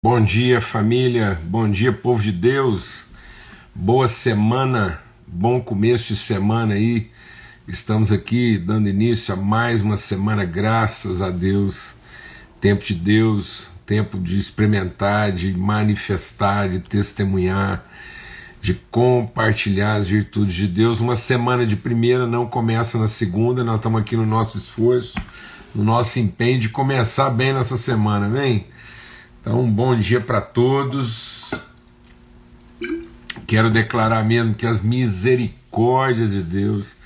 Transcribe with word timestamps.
Bom 0.00 0.20
dia, 0.24 0.60
família. 0.60 1.36
Bom 1.42 1.68
dia, 1.68 1.92
povo 1.92 2.22
de 2.22 2.30
Deus. 2.30 3.06
Boa 3.74 4.06
semana, 4.06 5.02
bom 5.26 5.60
começo 5.60 6.14
de 6.14 6.20
semana 6.20 6.74
aí. 6.74 7.10
Estamos 7.66 8.12
aqui 8.12 8.58
dando 8.58 8.88
início 8.88 9.34
a 9.34 9.36
mais 9.36 9.82
uma 9.82 9.96
semana, 9.96 10.44
graças 10.44 11.20
a 11.20 11.30
Deus. 11.30 11.96
Tempo 12.60 12.84
de 12.84 12.94
Deus, 12.94 13.66
tempo 13.84 14.20
de 14.20 14.38
experimentar, 14.38 15.32
de 15.32 15.52
manifestar, 15.52 16.68
de 16.68 16.78
testemunhar, 16.78 17.84
de 18.62 18.74
compartilhar 18.92 19.96
as 19.96 20.06
virtudes 20.06 20.54
de 20.54 20.68
Deus. 20.68 21.00
Uma 21.00 21.16
semana 21.16 21.66
de 21.66 21.74
primeira 21.74 22.24
não 22.24 22.46
começa 22.46 22.98
na 22.98 23.08
segunda, 23.08 23.64
nós 23.64 23.78
estamos 23.78 24.00
aqui 24.00 24.16
no 24.16 24.24
nosso 24.24 24.58
esforço, 24.58 25.20
no 25.74 25.82
nosso 25.82 26.20
empenho 26.20 26.60
de 26.60 26.68
começar 26.68 27.30
bem 27.30 27.52
nessa 27.52 27.76
semana, 27.76 28.26
amém? 28.26 28.64
Então, 29.40 29.60
um 29.62 29.70
bom 29.70 29.98
dia 29.98 30.20
para 30.20 30.40
todos. 30.40 31.54
Quero 33.46 33.70
declarar 33.70 34.24
mesmo 34.24 34.52
que 34.52 34.66
as 34.66 34.82
misericórdias 34.82 36.32
de 36.32 36.42
Deus 36.42 36.96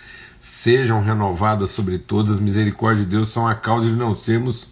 sejam 0.41 1.03
renovadas 1.03 1.71
sobre 1.71 1.99
todos. 1.99 2.33
As 2.33 2.41
misericórdias 2.41 3.07
de 3.07 3.11
Deus 3.11 3.29
são 3.29 3.47
a 3.47 3.55
causa 3.55 3.89
de 3.89 3.95
não 3.95 4.17
sermos 4.17 4.69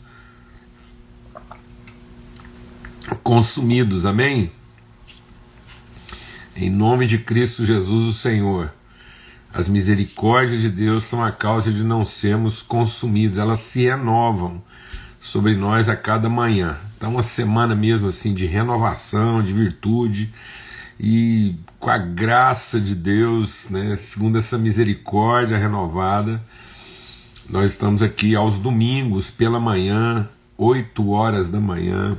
consumidos. 3.23 4.07
Amém? 4.07 4.51
Em 6.57 6.71
nome 6.71 7.07
de 7.07 7.19
Cristo 7.19 7.67
Jesus, 7.67 8.07
o 8.07 8.13
Senhor. 8.19 8.73
As 9.53 9.69
misericórdias 9.69 10.63
de 10.63 10.71
Deus 10.71 11.05
são 11.05 11.23
a 11.23 11.31
causa 11.31 11.71
de 11.71 11.83
não 11.83 12.05
sermos 12.07 12.63
consumidos, 12.63 13.37
elas 13.37 13.59
se 13.59 13.83
renovam 13.83 14.63
sobre 15.21 15.55
nós 15.55 15.89
a 15.91 15.95
cada 15.95 16.31
manhã. 16.31 16.79
Então, 16.97 17.11
uma 17.11 17.23
semana 17.23 17.75
mesmo 17.75 18.09
assim 18.09 18.33
de 18.33 18.47
renovação, 18.47 19.43
de 19.43 19.53
virtude 19.53 20.33
e 20.99 21.55
com 21.79 21.91
a 21.91 21.99
graça 21.99 22.81
de 22.81 22.95
Deus, 22.95 23.69
né, 23.69 23.95
segundo 23.97 24.39
essa 24.39 24.57
misericórdia 24.59 25.59
renovada, 25.59 26.43
nós 27.49 27.73
estamos 27.73 28.03
aqui 28.03 28.35
aos 28.35 28.59
domingos 28.59 29.31
pela 29.31 29.61
manhã, 29.61 30.29
8 30.57 31.11
horas 31.11 31.49
da 31.49 31.61
manhã, 31.61 32.17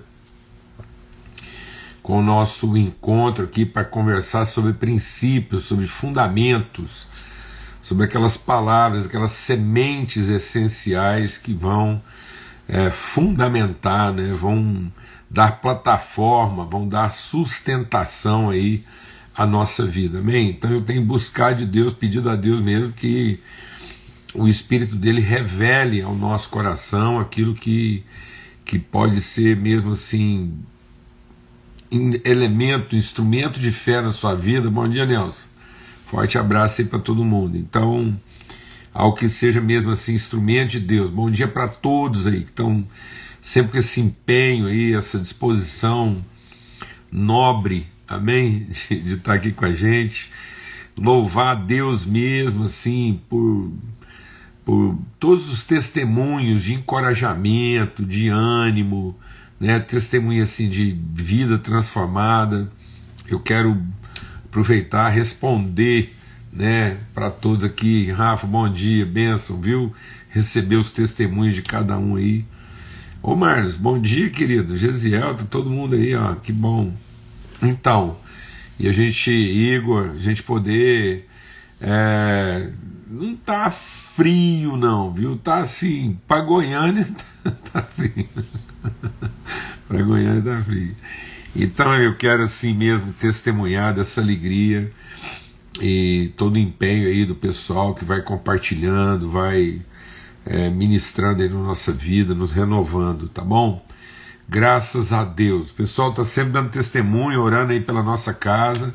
com 2.03 2.19
o 2.19 2.23
nosso 2.23 2.75
encontro 2.75 3.45
aqui 3.45 3.65
para 3.65 3.85
conversar 3.85 4.45
sobre 4.45 4.73
princípios, 4.73 5.65
sobre 5.65 5.87
fundamentos, 5.87 7.07
sobre 7.81 8.05
aquelas 8.05 8.35
palavras, 8.35 9.05
aquelas 9.05 9.31
sementes 9.31 10.27
essenciais 10.27 11.37
que 11.37 11.53
vão 11.53 12.01
é, 12.71 12.89
fundamentar, 12.89 14.13
né, 14.13 14.31
vão 14.31 14.89
dar 15.29 15.59
plataforma, 15.59 16.63
vão 16.63 16.87
dar 16.87 17.11
sustentação 17.11 18.49
aí 18.49 18.85
à 19.35 19.45
nossa 19.45 19.85
vida, 19.85 20.19
amém? 20.19 20.51
Então 20.51 20.71
eu 20.71 20.81
tenho 20.81 21.03
buscado 21.03 21.59
de 21.59 21.65
Deus, 21.65 21.93
pedido 21.93 22.29
a 22.29 22.35
Deus 22.37 22.61
mesmo 22.61 22.93
que 22.93 23.37
o 24.33 24.47
Espírito 24.47 24.95
dele 24.95 25.19
revele 25.19 26.01
ao 26.01 26.15
nosso 26.15 26.49
coração 26.49 27.19
aquilo 27.19 27.53
que, 27.53 28.05
que 28.63 28.79
pode 28.79 29.19
ser 29.19 29.57
mesmo 29.57 29.91
assim 29.91 30.53
elemento, 32.23 32.95
instrumento 32.95 33.59
de 33.59 33.69
fé 33.73 34.01
na 34.01 34.11
sua 34.11 34.33
vida. 34.33 34.69
Bom 34.69 34.87
dia, 34.87 35.05
Nelson. 35.05 35.49
Forte 36.05 36.37
abraço 36.37 36.79
aí 36.79 36.87
para 36.87 36.99
todo 36.99 37.25
mundo. 37.25 37.57
Então, 37.57 38.17
ao 38.93 39.13
que 39.13 39.29
seja 39.29 39.61
mesmo 39.61 39.91
assim 39.91 40.13
instrumento 40.13 40.71
de 40.71 40.79
Deus. 40.79 41.09
Bom 41.09 41.29
dia 41.29 41.47
para 41.47 41.67
todos 41.67 42.27
aí 42.27 42.41
que 42.41 42.49
estão 42.49 42.85
sempre 43.39 43.71
com 43.71 43.77
esse 43.77 44.01
empenho 44.01 44.67
aí, 44.67 44.93
essa 44.93 45.17
disposição 45.17 46.23
nobre, 47.11 47.87
amém, 48.07 48.67
de, 48.69 48.99
de 49.01 49.13
estar 49.15 49.33
aqui 49.33 49.51
com 49.51 49.65
a 49.65 49.71
gente. 49.71 50.31
Louvar 50.97 51.55
a 51.55 51.59
Deus 51.59 52.05
mesmo 52.05 52.63
assim 52.63 53.19
por 53.29 53.71
por 54.63 54.95
todos 55.19 55.49
os 55.49 55.65
testemunhos 55.65 56.63
de 56.63 56.75
encorajamento, 56.75 58.05
de 58.05 58.29
ânimo, 58.29 59.17
né, 59.59 59.79
testemunho 59.79 60.43
assim 60.43 60.69
de 60.69 60.95
vida 61.13 61.57
transformada. 61.57 62.71
Eu 63.27 63.39
quero 63.39 63.81
aproveitar, 64.45 65.09
responder 65.09 66.15
né, 66.51 66.97
para 67.13 67.29
todos 67.29 67.63
aqui. 67.63 68.11
Rafa, 68.11 68.45
bom 68.45 68.71
dia, 68.71 69.05
benção, 69.05 69.59
viu? 69.59 69.93
Receber 70.29 70.75
os 70.75 70.91
testemunhos 70.91 71.55
de 71.55 71.61
cada 71.61 71.97
um 71.97 72.15
aí. 72.15 72.45
Ô 73.21 73.35
Marlos, 73.35 73.77
bom 73.77 73.99
dia, 73.99 74.29
querido. 74.29 74.75
Gesiel, 74.75 75.35
tá 75.35 75.45
todo 75.45 75.69
mundo 75.69 75.95
aí, 75.95 76.15
ó, 76.15 76.35
que 76.35 76.51
bom. 76.51 76.93
Então, 77.61 78.17
e 78.79 78.87
a 78.87 78.91
gente, 78.91 79.31
Igor, 79.31 80.11
a 80.11 80.17
gente 80.17 80.41
poder. 80.41 81.27
É, 81.79 82.69
não 83.09 83.35
tá 83.35 83.69
frio, 83.69 84.75
não, 84.77 85.13
viu? 85.13 85.37
Tá 85.37 85.59
assim, 85.59 86.17
para 86.27 86.41
Goiânia 86.41 87.07
tá, 87.43 87.51
tá 87.51 87.81
frio. 87.83 88.27
para 89.87 90.01
Goiânia 90.01 90.41
tá 90.41 90.63
frio. 90.63 90.95
Então 91.55 91.93
eu 91.95 92.15
quero 92.15 92.43
assim 92.43 92.73
mesmo 92.73 93.13
testemunhar 93.13 93.93
dessa 93.93 94.21
alegria 94.21 94.91
e 95.79 96.31
todo 96.35 96.55
o 96.55 96.59
empenho 96.59 97.07
aí 97.07 97.25
do 97.25 97.35
pessoal 97.35 97.93
que 97.93 98.03
vai 98.03 98.21
compartilhando, 98.21 99.29
vai 99.29 99.81
é, 100.45 100.69
ministrando 100.69 101.41
aí 101.41 101.49
na 101.49 101.59
nossa 101.59 101.91
vida, 101.91 102.33
nos 102.35 102.51
renovando, 102.51 103.29
tá 103.29 103.41
bom? 103.41 103.85
Graças 104.49 105.13
a 105.13 105.23
Deus. 105.23 105.71
O 105.71 105.73
pessoal 105.73 106.09
está 106.09 106.23
sempre 106.23 106.51
dando 106.51 106.69
testemunho, 106.69 107.41
orando 107.41 107.71
aí 107.71 107.79
pela 107.79 108.03
nossa 108.03 108.33
casa, 108.33 108.93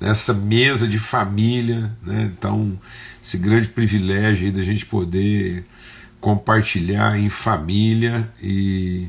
nessa 0.00 0.34
mesa 0.34 0.88
de 0.88 0.98
família, 0.98 1.92
né? 2.02 2.32
Então, 2.36 2.78
esse 3.22 3.38
grande 3.38 3.68
privilégio 3.68 4.46
aí 4.46 4.52
da 4.52 4.62
gente 4.62 4.84
poder 4.84 5.64
compartilhar 6.20 7.18
em 7.18 7.28
família 7.28 8.28
e, 8.42 9.06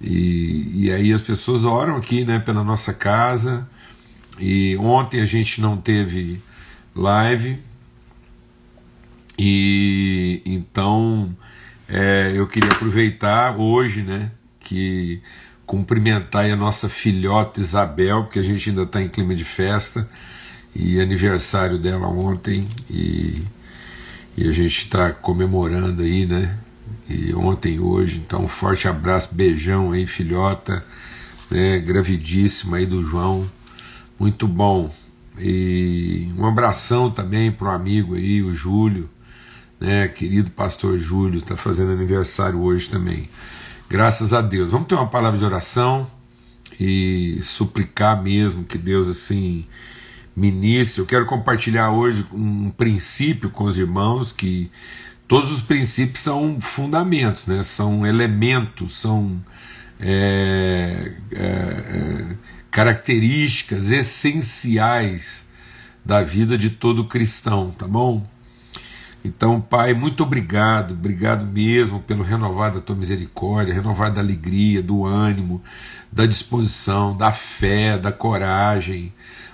e, 0.00 0.86
e 0.86 0.92
aí 0.92 1.12
as 1.12 1.20
pessoas 1.20 1.64
oram 1.64 1.96
aqui, 1.96 2.24
né, 2.24 2.38
pela 2.38 2.64
nossa 2.64 2.94
casa 2.94 3.68
e 4.40 4.76
ontem 4.78 5.20
a 5.20 5.26
gente 5.26 5.60
não 5.60 5.76
teve 5.76 6.40
live. 6.96 7.58
E 9.38 10.42
então 10.44 11.34
é, 11.88 12.32
eu 12.34 12.46
queria 12.46 12.70
aproveitar 12.70 13.56
hoje, 13.56 14.02
né? 14.02 14.30
Que 14.58 15.20
cumprimentar 15.66 16.50
a 16.50 16.56
nossa 16.56 16.88
filhota 16.88 17.60
Isabel, 17.60 18.24
porque 18.24 18.38
a 18.38 18.42
gente 18.42 18.70
ainda 18.70 18.82
está 18.82 19.00
em 19.00 19.08
clima 19.08 19.34
de 19.34 19.44
festa 19.44 20.08
e 20.74 21.00
aniversário 21.00 21.78
dela 21.78 22.08
ontem 22.08 22.64
e, 22.88 23.34
e 24.36 24.48
a 24.48 24.52
gente 24.52 24.84
está 24.84 25.12
comemorando 25.12 26.02
aí, 26.02 26.26
né? 26.26 26.58
E 27.08 27.34
ontem 27.34 27.78
hoje, 27.78 28.22
então 28.24 28.44
um 28.44 28.48
forte 28.48 28.88
abraço, 28.88 29.34
beijão 29.34 29.92
aí, 29.92 30.06
filhota, 30.06 30.84
né? 31.50 31.78
Gravidíssima 31.78 32.78
aí 32.78 32.86
do 32.86 33.02
João 33.02 33.48
muito 34.20 34.46
bom. 34.46 34.92
E 35.38 36.30
um 36.36 36.44
abração 36.44 37.10
também 37.10 37.50
para 37.50 37.68
o 37.68 37.70
amigo 37.70 38.14
aí, 38.14 38.42
o 38.42 38.52
Júlio, 38.52 39.08
né, 39.80 40.06
querido 40.08 40.50
pastor 40.50 40.98
Júlio, 40.98 41.38
está 41.38 41.56
fazendo 41.56 41.92
aniversário 41.92 42.60
hoje 42.60 42.90
também. 42.90 43.30
Graças 43.88 44.34
a 44.34 44.42
Deus. 44.42 44.70
Vamos 44.72 44.86
ter 44.86 44.94
uma 44.94 45.06
palavra 45.06 45.38
de 45.38 45.44
oração 45.44 46.08
e 46.78 47.38
suplicar 47.42 48.22
mesmo 48.22 48.64
que 48.64 48.76
Deus 48.76 49.08
assim 49.08 49.64
ministre. 50.36 51.00
Eu 51.00 51.06
quero 51.06 51.24
compartilhar 51.24 51.90
hoje 51.90 52.26
um 52.32 52.70
princípio 52.70 53.48
com 53.50 53.64
os 53.64 53.78
irmãos 53.78 54.32
que 54.32 54.70
todos 55.26 55.50
os 55.50 55.62
princípios 55.62 56.20
são 56.20 56.60
fundamentos, 56.60 57.46
né? 57.46 57.62
São 57.62 58.06
elementos, 58.06 58.94
são 58.94 59.42
é, 59.98 61.12
é, 61.32 61.42
é, 61.42 62.36
características 62.70 63.90
essenciais 63.90 65.44
da 66.04 66.22
vida 66.22 66.56
de 66.56 66.70
todo 66.70 67.04
cristão, 67.06 67.70
tá 67.76 67.86
bom? 67.86 68.26
Então, 69.22 69.60
Pai, 69.60 69.92
muito 69.92 70.22
obrigado, 70.22 70.92
obrigado 70.92 71.44
mesmo 71.44 72.00
pelo 72.00 72.22
renovar 72.22 72.72
da 72.72 72.80
tua 72.80 72.96
misericórdia, 72.96 73.74
renovar 73.74 74.10
da 74.10 74.20
alegria, 74.20 74.82
do 74.82 75.04
ânimo, 75.04 75.62
da 76.10 76.24
disposição, 76.24 77.14
da 77.14 77.30
fé, 77.30 77.98
da 77.98 78.10
coragem. 78.10 79.12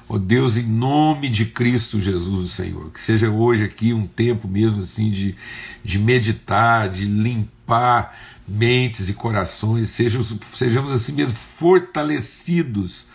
Ó 0.09 0.15
oh 0.15 0.19
Deus, 0.21 0.57
em 0.57 0.63
nome 0.63 1.29
de 1.29 1.47
Cristo 1.47 2.01
Jesus, 2.01 2.53
Senhor, 2.53 2.93
que 2.93 3.01
seja 3.01 3.29
hoje 3.29 3.65
aqui 3.65 3.93
um 3.93 4.07
tempo 4.07 4.47
mesmo 4.47 4.81
assim 4.81 5.11
de, 5.11 5.35
de 5.83 5.99
meditar, 5.99 6.89
de 6.89 7.05
limpar 7.05 8.17
mentes 8.47 9.09
e 9.09 9.15
corações, 9.15 9.91
sejamos, 9.91 10.33
sejamos 10.55 10.93
assim 10.93 11.13
mesmo 11.13 11.35
fortalecidos 11.35 13.06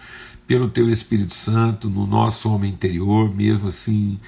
pelo 0.51 0.67
Teu 0.67 0.89
Espírito 0.89 1.33
Santo 1.33 1.89
no 1.89 2.05
nosso 2.05 2.53
homem 2.53 2.73
interior, 2.73 3.33
mesmo 3.33 3.67
assim, 3.67 4.19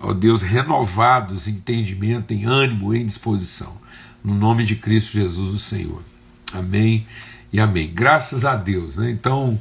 ó 0.00 0.12
Deus, 0.12 0.42
renovados 0.42 1.46
em 1.46 1.52
entendimento, 1.52 2.34
em 2.34 2.46
ânimo, 2.46 2.92
em 2.92 3.06
disposição. 3.06 3.76
No 4.24 4.34
nome 4.34 4.64
de 4.64 4.74
Cristo 4.74 5.12
Jesus, 5.12 5.54
o 5.54 5.58
Senhor. 5.58 6.02
Amém 6.52 7.06
e 7.52 7.60
amém. 7.60 7.92
Graças 7.94 8.44
a 8.44 8.56
Deus, 8.56 8.96
né? 8.96 9.08
Então, 9.08 9.56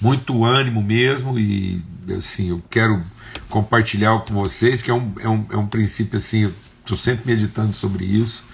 muito 0.00 0.44
ânimo 0.44 0.82
mesmo 0.82 1.38
e 1.38 1.80
assim, 2.18 2.48
eu 2.48 2.60
quero 2.68 3.00
compartilhar 3.48 4.18
com 4.18 4.34
vocês 4.34 4.82
que 4.82 4.90
é 4.90 4.94
um, 4.94 5.12
é 5.20 5.28
um, 5.28 5.46
é 5.48 5.56
um 5.56 5.68
princípio 5.68 6.18
assim, 6.18 6.52
estou 6.80 6.96
sempre 6.96 7.32
meditando 7.32 7.72
sobre 7.72 8.04
isso 8.04 8.44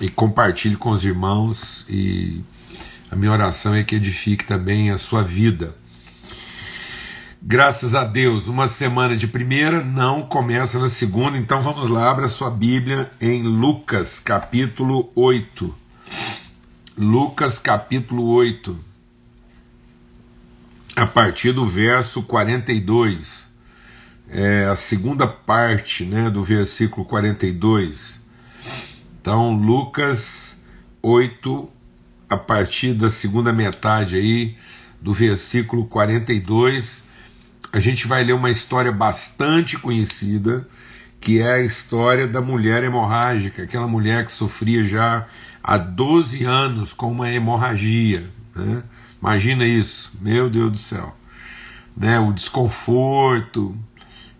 e 0.00 0.08
compartilho 0.08 0.76
com 0.76 0.90
os 0.90 1.04
irmãos 1.04 1.86
e 1.88 2.42
a 3.12 3.14
minha 3.14 3.30
oração 3.30 3.76
é 3.76 3.84
que 3.84 3.94
edifique 3.94 4.44
também 4.44 4.90
a 4.90 4.98
sua 4.98 5.22
vida. 5.22 5.85
Graças 7.48 7.94
a 7.94 8.02
Deus, 8.02 8.48
uma 8.48 8.66
semana 8.66 9.16
de 9.16 9.28
primeira 9.28 9.80
não 9.80 10.22
começa 10.22 10.80
na 10.80 10.88
segunda, 10.88 11.38
então 11.38 11.62
vamos 11.62 11.88
lá, 11.88 12.10
abra 12.10 12.26
sua 12.26 12.50
Bíblia 12.50 13.08
em 13.20 13.44
Lucas 13.44 14.18
capítulo 14.18 15.12
8. 15.14 15.72
Lucas 16.98 17.60
capítulo 17.60 18.26
8, 18.30 18.76
a 20.96 21.06
partir 21.06 21.52
do 21.52 21.64
verso 21.64 22.20
42, 22.24 23.46
é 24.28 24.64
a 24.64 24.74
segunda 24.74 25.24
parte 25.24 26.04
né, 26.04 26.28
do 26.28 26.42
versículo 26.42 27.06
42. 27.06 28.20
Então, 29.20 29.54
Lucas 29.54 30.56
8, 31.00 31.70
a 32.28 32.36
partir 32.36 32.92
da 32.92 33.08
segunda 33.08 33.52
metade 33.52 34.16
aí 34.16 34.56
do 35.00 35.12
versículo 35.12 35.84
42, 35.84 37.05
a 37.76 37.80
gente 37.80 38.08
vai 38.08 38.24
ler 38.24 38.32
uma 38.32 38.50
história 38.50 38.90
bastante 38.90 39.76
conhecida, 39.76 40.66
que 41.20 41.42
é 41.42 41.56
a 41.56 41.60
história 41.60 42.26
da 42.26 42.40
mulher 42.40 42.82
hemorrágica, 42.82 43.64
aquela 43.64 43.86
mulher 43.86 44.24
que 44.24 44.32
sofria 44.32 44.82
já 44.82 45.26
há 45.62 45.76
12 45.76 46.42
anos 46.42 46.94
com 46.94 47.12
uma 47.12 47.30
hemorragia. 47.30 48.24
Né? 48.54 48.82
Imagina 49.20 49.66
isso, 49.66 50.10
meu 50.22 50.48
Deus 50.48 50.72
do 50.72 50.78
céu. 50.78 51.14
Né? 51.94 52.18
O 52.18 52.32
desconforto 52.32 53.76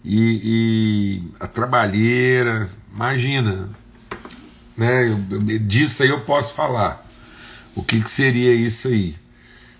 e, 0.02 0.40
e 0.42 1.22
a 1.38 1.46
trabalheira, 1.46 2.70
imagina. 2.90 3.68
Né? 4.74 5.10
Eu, 5.10 5.58
disso 5.60 6.02
aí 6.02 6.08
eu 6.08 6.20
posso 6.20 6.54
falar. 6.54 7.06
O 7.74 7.82
que, 7.82 8.00
que 8.00 8.08
seria 8.08 8.54
isso 8.54 8.88
aí? 8.88 9.14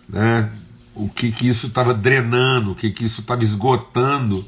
Né? 0.06 0.50
O 0.96 1.08
que, 1.08 1.30
que 1.30 1.46
isso 1.46 1.66
estava 1.66 1.94
drenando, 1.94 2.72
o 2.72 2.74
que, 2.74 2.90
que 2.90 3.04
isso 3.04 3.20
estava 3.20 3.44
esgotando 3.44 4.44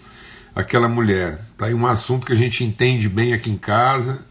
aquela 0.54 0.88
mulher. 0.88 1.44
Tá 1.56 1.66
aí 1.66 1.74
um 1.74 1.86
assunto 1.86 2.26
que 2.26 2.32
a 2.32 2.36
gente 2.36 2.64
entende 2.64 3.08
bem 3.08 3.32
aqui 3.32 3.50
em 3.50 3.56
casa 3.56 4.24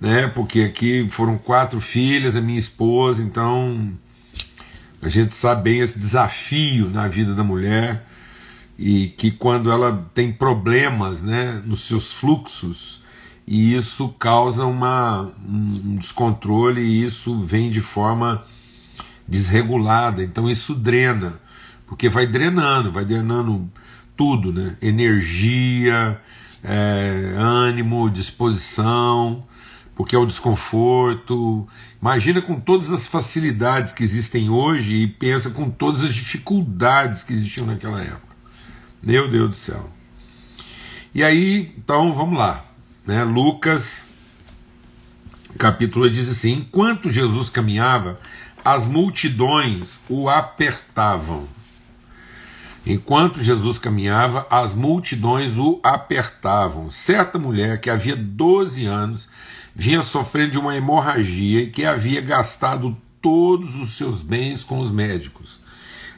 né? 0.00 0.26
Porque 0.28 0.60
aqui 0.60 1.06
foram 1.10 1.38
quatro 1.38 1.80
filhas, 1.80 2.36
a 2.36 2.40
minha 2.40 2.58
esposa, 2.58 3.22
então 3.22 3.92
a 5.00 5.08
gente 5.08 5.34
sabe 5.34 5.70
bem 5.70 5.80
esse 5.80 5.98
desafio 5.98 6.88
na 6.90 7.08
vida 7.08 7.34
da 7.34 7.44
mulher 7.44 8.06
e 8.78 9.08
que 9.08 9.30
quando 9.30 9.70
ela 9.70 10.06
tem 10.12 10.32
problemas, 10.32 11.22
né, 11.22 11.62
nos 11.64 11.82
seus 11.82 12.12
fluxos 12.12 13.02
e 13.46 13.74
isso 13.74 14.08
causa 14.18 14.66
uma, 14.66 15.32
um 15.48 15.96
descontrole 15.96 16.80
e 16.80 17.04
isso 17.04 17.40
vem 17.42 17.70
de 17.70 17.80
forma 17.80 18.44
desregulada, 19.26 20.22
então 20.22 20.48
isso 20.48 20.74
drena, 20.74 21.34
porque 21.86 22.08
vai 22.08 22.26
drenando, 22.26 22.92
vai 22.92 23.04
drenando 23.04 23.70
tudo, 24.16 24.52
né? 24.52 24.76
Energia, 24.80 26.20
é, 26.62 27.34
ânimo, 27.36 28.10
disposição, 28.10 29.44
porque 29.94 30.16
é 30.16 30.18
o 30.18 30.26
desconforto. 30.26 31.66
Imagina 32.00 32.42
com 32.42 32.58
todas 32.58 32.92
as 32.92 33.06
facilidades 33.06 33.92
que 33.92 34.02
existem 34.02 34.50
hoje 34.50 34.94
e 34.94 35.06
pensa 35.06 35.50
com 35.50 35.70
todas 35.70 36.02
as 36.02 36.14
dificuldades 36.14 37.22
que 37.22 37.32
existiam 37.32 37.66
naquela 37.66 38.00
época. 38.00 38.36
Meu 39.02 39.28
Deus 39.28 39.50
do 39.50 39.54
céu. 39.54 39.90
E 41.14 41.22
aí, 41.22 41.72
então 41.78 42.12
vamos 42.12 42.38
lá. 42.38 42.64
Né? 43.06 43.22
Lucas, 43.24 44.06
capítulo 45.56 46.10
diz 46.10 46.28
assim: 46.28 46.52
Enquanto 46.58 47.10
Jesus 47.10 47.48
caminhava, 47.48 48.20
as 48.66 48.88
multidões 48.88 50.00
o 50.08 50.28
apertavam. 50.28 51.46
Enquanto 52.84 53.40
Jesus 53.40 53.78
caminhava, 53.78 54.44
as 54.50 54.74
multidões 54.74 55.56
o 55.56 55.78
apertavam. 55.84 56.90
Certa 56.90 57.38
mulher 57.38 57.80
que 57.80 57.88
havia 57.88 58.16
12 58.16 58.84
anos 58.84 59.28
vinha 59.72 60.02
sofrendo 60.02 60.50
de 60.50 60.58
uma 60.58 60.74
hemorragia 60.74 61.60
e 61.60 61.70
que 61.70 61.84
havia 61.84 62.20
gastado 62.20 62.96
todos 63.22 63.76
os 63.76 63.96
seus 63.96 64.20
bens 64.20 64.64
com 64.64 64.80
os 64.80 64.90
médicos, 64.90 65.60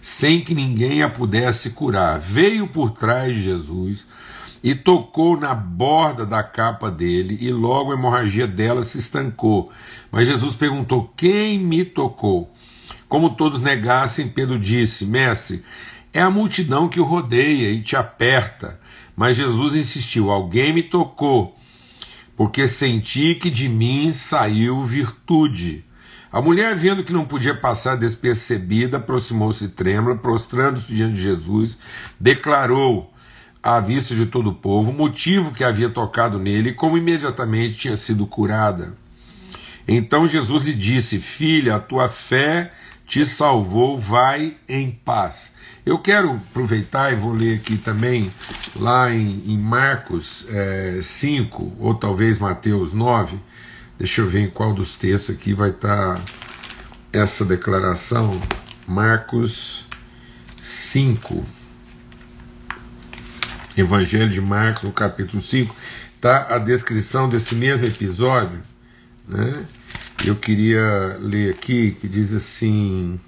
sem 0.00 0.40
que 0.40 0.54
ninguém 0.54 1.02
a 1.02 1.08
pudesse 1.10 1.72
curar. 1.72 2.18
Veio 2.18 2.66
por 2.66 2.92
trás 2.92 3.36
de 3.36 3.42
Jesus 3.42 4.06
e 4.70 4.74
tocou 4.74 5.34
na 5.40 5.54
borda 5.54 6.26
da 6.26 6.42
capa 6.42 6.90
dele, 6.90 7.38
e 7.40 7.50
logo 7.50 7.90
a 7.90 7.94
hemorragia 7.94 8.46
dela 8.46 8.82
se 8.82 8.98
estancou. 8.98 9.72
Mas 10.12 10.26
Jesus 10.26 10.54
perguntou: 10.54 11.10
Quem 11.16 11.58
me 11.58 11.86
tocou? 11.86 12.52
Como 13.08 13.30
todos 13.30 13.62
negassem, 13.62 14.28
Pedro 14.28 14.58
disse: 14.58 15.06
Mestre, 15.06 15.64
é 16.12 16.20
a 16.20 16.28
multidão 16.28 16.86
que 16.86 17.00
o 17.00 17.04
rodeia 17.04 17.70
e 17.70 17.80
te 17.80 17.96
aperta. 17.96 18.78
Mas 19.16 19.38
Jesus 19.38 19.74
insistiu: 19.74 20.30
Alguém 20.30 20.74
me 20.74 20.82
tocou 20.82 21.56
porque 22.36 22.68
senti 22.68 23.34
que 23.36 23.48
de 23.48 23.70
mim 23.70 24.12
saiu 24.12 24.82
virtude. 24.82 25.82
A 26.30 26.42
mulher, 26.42 26.76
vendo 26.76 27.02
que 27.02 27.12
não 27.12 27.24
podia 27.24 27.54
passar 27.54 27.96
despercebida, 27.96 28.98
aproximou-se 28.98 29.66
trêmula, 29.70 30.14
prostrando-se 30.14 30.94
diante 30.94 31.14
de 31.14 31.22
Jesus, 31.22 31.78
declarou 32.20 33.10
à 33.62 33.81
vista 33.81 34.14
de 34.14 34.26
todo 34.26 34.50
o 34.50 34.55
povo 34.55 34.93
motivo 34.93 35.52
que 35.52 35.64
havia 35.64 35.90
tocado 35.90 36.38
nele 36.38 36.72
como 36.72 36.96
imediatamente 36.96 37.76
tinha 37.76 37.96
sido 37.96 38.26
curada. 38.26 38.94
Então 39.87 40.28
Jesus 40.28 40.66
lhe 40.66 40.75
disse: 40.75 41.19
Filha, 41.19 41.76
a 41.76 41.81
tua 41.81 42.08
fé 42.08 42.72
te 43.06 43.25
salvou, 43.25 43.96
vai 43.96 44.56
em 44.69 44.90
paz. 44.90 45.55
Eu 45.84 45.99
quero 45.99 46.32
aproveitar 46.32 47.10
e 47.10 47.16
vou 47.16 47.32
ler 47.32 47.56
aqui 47.56 47.78
também, 47.78 48.31
lá 48.76 49.10
em, 49.10 49.43
em 49.46 49.58
Marcos 49.58 50.44
é, 50.50 51.00
5, 51.00 51.76
ou 51.81 51.94
talvez 51.94 52.38
Mateus 52.38 52.93
9, 52.93 53.38
deixa 53.99 54.20
eu 54.20 54.28
ver 54.28 54.40
em 54.40 54.50
qual 54.50 54.75
dos 54.75 54.99
textos 54.99 55.34
aqui 55.34 55.54
vai 55.54 55.70
estar 55.70 56.16
tá 56.16 56.22
essa 57.11 57.43
declaração. 57.44 58.38
Marcos 58.87 59.87
5. 60.58 61.57
Evangelho 63.80 64.30
de 64.30 64.40
Marcos, 64.40 64.82
no 64.82 64.92
capítulo 64.92 65.40
5, 65.40 65.75
está 66.14 66.54
a 66.54 66.58
descrição 66.58 67.28
desse 67.28 67.54
mesmo 67.54 67.87
episódio. 67.87 68.61
Né? 69.26 69.64
Eu 70.25 70.35
queria 70.35 71.16
ler 71.20 71.54
aqui 71.54 71.97
que 72.00 72.08
diz 72.08 72.32
assim. 72.32 73.20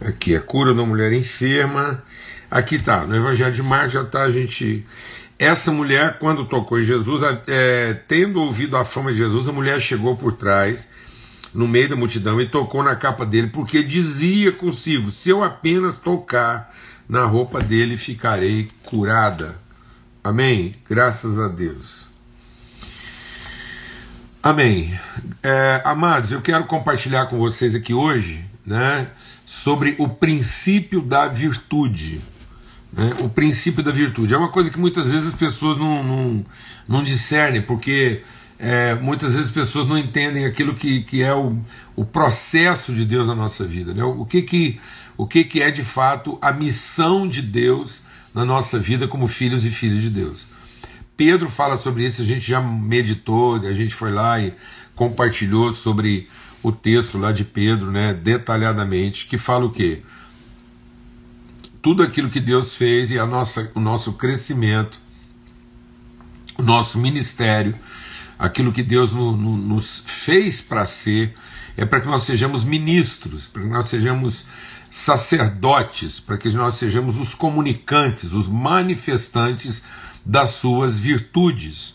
Aqui, 0.00 0.36
a 0.36 0.40
cura 0.40 0.72
da 0.72 0.84
mulher 0.84 1.12
enferma. 1.12 2.02
Aqui 2.50 2.78
tá, 2.78 3.04
no 3.04 3.16
Evangelho 3.16 3.52
de 3.52 3.62
Marcos 3.62 3.94
já 3.94 4.04
tá 4.04 4.22
a 4.22 4.30
gente. 4.30 4.86
Essa 5.36 5.72
mulher, 5.72 6.18
quando 6.20 6.44
tocou 6.44 6.78
em 6.78 6.84
Jesus, 6.84 7.22
é, 7.48 7.94
tendo 8.06 8.40
ouvido 8.40 8.76
a 8.76 8.84
fama 8.84 9.10
de 9.10 9.18
Jesus, 9.18 9.48
a 9.48 9.52
mulher 9.52 9.80
chegou 9.80 10.16
por 10.16 10.32
trás, 10.32 10.88
no 11.54 11.68
meio 11.68 11.88
da 11.88 11.96
multidão, 11.96 12.40
e 12.40 12.46
tocou 12.46 12.82
na 12.82 12.96
capa 12.96 13.24
dele, 13.24 13.46
porque 13.46 13.82
dizia 13.82 14.50
consigo: 14.50 15.10
se 15.10 15.30
eu 15.30 15.44
apenas 15.44 15.98
tocar 15.98 16.74
na 17.08 17.24
roupa 17.24 17.62
dele, 17.62 17.96
ficarei 17.96 18.68
curada. 18.84 19.56
Amém? 20.22 20.74
Graças 20.88 21.38
a 21.38 21.48
Deus. 21.48 22.06
Amém. 24.42 24.98
É, 25.42 25.80
amados, 25.84 26.32
eu 26.32 26.40
quero 26.40 26.64
compartilhar 26.64 27.26
com 27.26 27.38
vocês 27.38 27.74
aqui 27.74 27.94
hoje 27.94 28.44
né, 28.66 29.08
sobre 29.46 29.94
o 29.98 30.08
princípio 30.08 31.00
da 31.00 31.28
virtude. 31.28 32.20
Né, 32.92 33.14
o 33.20 33.28
princípio 33.28 33.82
da 33.82 33.90
virtude. 33.90 34.34
É 34.34 34.36
uma 34.36 34.50
coisa 34.50 34.70
que 34.70 34.78
muitas 34.78 35.10
vezes 35.10 35.28
as 35.28 35.34
pessoas 35.34 35.78
não, 35.78 36.02
não, 36.02 36.46
não 36.86 37.04
discernem, 37.04 37.62
porque 37.62 38.22
é, 38.58 38.94
muitas 38.94 39.34
vezes 39.34 39.48
as 39.48 39.54
pessoas 39.54 39.86
não 39.86 39.98
entendem 39.98 40.44
aquilo 40.44 40.74
que, 40.74 41.02
que 41.02 41.22
é 41.22 41.34
o, 41.34 41.58
o 41.96 42.04
processo 42.04 42.94
de 42.94 43.04
Deus 43.04 43.26
na 43.26 43.34
nossa 43.34 43.64
vida. 43.64 43.92
Né? 43.92 44.04
O, 44.04 44.24
que, 44.24 44.42
que, 44.42 44.80
o 45.16 45.26
que, 45.26 45.44
que 45.44 45.60
é 45.60 45.70
de 45.70 45.84
fato 45.84 46.38
a 46.40 46.52
missão 46.52 47.28
de 47.28 47.42
Deus 47.42 48.02
na 48.34 48.44
nossa 48.44 48.78
vida 48.78 49.06
como 49.06 49.28
filhos 49.28 49.64
e 49.64 49.70
filhas 49.70 50.00
de 50.00 50.10
Deus. 50.10 50.46
Pedro 51.16 51.48
fala 51.48 51.76
sobre 51.76 52.04
isso, 52.04 52.20
a 52.20 52.24
gente 52.24 52.44
já 52.44 52.60
meditou, 52.60 53.54
a 53.54 53.72
gente 53.72 53.94
foi 53.94 54.10
lá 54.10 54.40
e 54.40 54.52
compartilhou 54.96 55.72
sobre 55.72 56.28
o 56.60 56.72
texto 56.72 57.18
lá 57.18 57.30
de 57.30 57.44
Pedro, 57.44 57.92
né, 57.92 58.12
detalhadamente, 58.12 59.26
que 59.26 59.38
fala 59.38 59.66
o 59.66 59.70
quê? 59.70 60.02
Tudo 61.80 62.02
aquilo 62.02 62.30
que 62.30 62.40
Deus 62.40 62.74
fez 62.74 63.12
e 63.12 63.18
a 63.18 63.26
nossa, 63.26 63.70
o 63.74 63.80
nosso 63.80 64.14
crescimento, 64.14 64.98
o 66.58 66.62
nosso 66.62 66.98
ministério, 66.98 67.74
aquilo 68.38 68.72
que 68.72 68.82
Deus 68.82 69.12
no, 69.12 69.36
no, 69.36 69.56
nos 69.56 70.02
fez 70.06 70.60
para 70.60 70.84
ser, 70.86 71.34
é 71.76 71.84
para 71.84 72.00
que 72.00 72.06
nós 72.06 72.22
sejamos 72.22 72.64
ministros, 72.64 73.48
para 73.48 73.62
que 73.62 73.68
nós 73.68 73.88
sejamos 73.88 74.44
sacerdotes, 74.90 76.20
para 76.20 76.38
que 76.38 76.48
nós 76.50 76.74
sejamos 76.74 77.18
os 77.18 77.34
comunicantes, 77.34 78.32
os 78.32 78.46
manifestantes 78.46 79.82
das 80.24 80.50
suas 80.50 80.98
virtudes. 80.98 81.94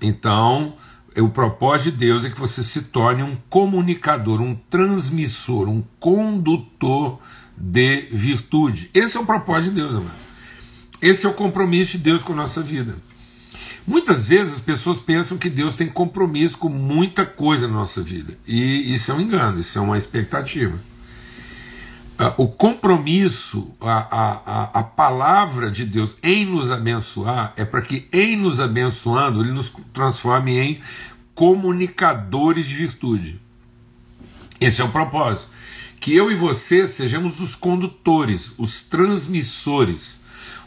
Então, 0.00 0.74
o 1.16 1.28
propósito 1.28 1.92
de 1.92 1.98
Deus 1.98 2.24
é 2.24 2.30
que 2.30 2.38
você 2.38 2.62
se 2.62 2.82
torne 2.82 3.22
um 3.22 3.36
comunicador, 3.48 4.40
um 4.40 4.54
transmissor, 4.54 5.68
um 5.68 5.84
condutor 6.00 7.20
de 7.56 8.08
virtude. 8.10 8.90
Esse 8.92 9.16
é 9.16 9.20
o 9.20 9.26
propósito 9.26 9.74
de 9.74 9.80
Deus, 9.80 9.92
amado. 9.92 10.22
Esse 11.00 11.26
é 11.26 11.28
o 11.28 11.34
compromisso 11.34 11.92
de 11.92 11.98
Deus 11.98 12.22
com 12.22 12.32
a 12.32 12.36
nossa 12.36 12.62
vida. 12.62 12.96
Muitas 13.86 14.28
vezes 14.28 14.54
as 14.54 14.60
pessoas 14.60 15.00
pensam 15.00 15.36
que 15.36 15.50
Deus 15.50 15.74
tem 15.74 15.88
compromisso 15.88 16.56
com 16.56 16.68
muita 16.68 17.26
coisa 17.26 17.66
na 17.66 17.74
nossa 17.74 18.00
vida. 18.00 18.38
E 18.46 18.92
isso 18.92 19.10
é 19.10 19.14
um 19.14 19.20
engano, 19.20 19.58
isso 19.58 19.78
é 19.78 19.82
uma 19.82 19.98
expectativa. 19.98 20.78
Ah, 22.16 22.34
o 22.36 22.46
compromisso, 22.46 23.74
a, 23.80 23.96
a, 23.96 24.80
a 24.80 24.82
palavra 24.84 25.70
de 25.70 25.84
Deus 25.84 26.16
em 26.22 26.46
nos 26.46 26.70
abençoar, 26.70 27.52
é 27.56 27.64
para 27.64 27.82
que 27.82 28.06
em 28.12 28.36
nos 28.36 28.60
abençoando, 28.60 29.40
Ele 29.40 29.50
nos 29.50 29.72
transforme 29.92 30.56
em 30.58 30.80
comunicadores 31.34 32.68
de 32.68 32.76
virtude. 32.76 33.40
Esse 34.60 34.80
é 34.80 34.84
o 34.84 34.90
propósito. 34.90 35.48
Que 35.98 36.14
eu 36.14 36.30
e 36.30 36.36
você 36.36 36.86
sejamos 36.86 37.40
os 37.40 37.56
condutores, 37.56 38.52
os 38.56 38.82
transmissores, 38.82 40.20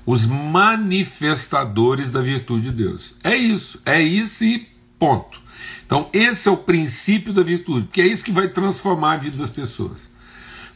os 0.06 0.26
manifestadores 0.26 2.12
da 2.12 2.22
virtude 2.22 2.70
de 2.70 2.72
Deus. 2.72 3.16
É 3.24 3.36
isso, 3.36 3.82
é 3.86 4.02
isso 4.02 4.44
e 4.44 4.68
ponto. 5.00 5.42
Então, 5.86 6.10
esse 6.14 6.48
é 6.48 6.52
o 6.52 6.58
princípio 6.58 7.34
da 7.34 7.44
virtude, 7.44 7.88
que 7.92 8.02
é 8.02 8.08
isso 8.08 8.24
que 8.24 8.32
vai 8.32 8.48
transformar 8.48 9.14
a 9.14 9.18
vida 9.18 9.38
das 9.38 9.50
pessoas. 9.50 10.14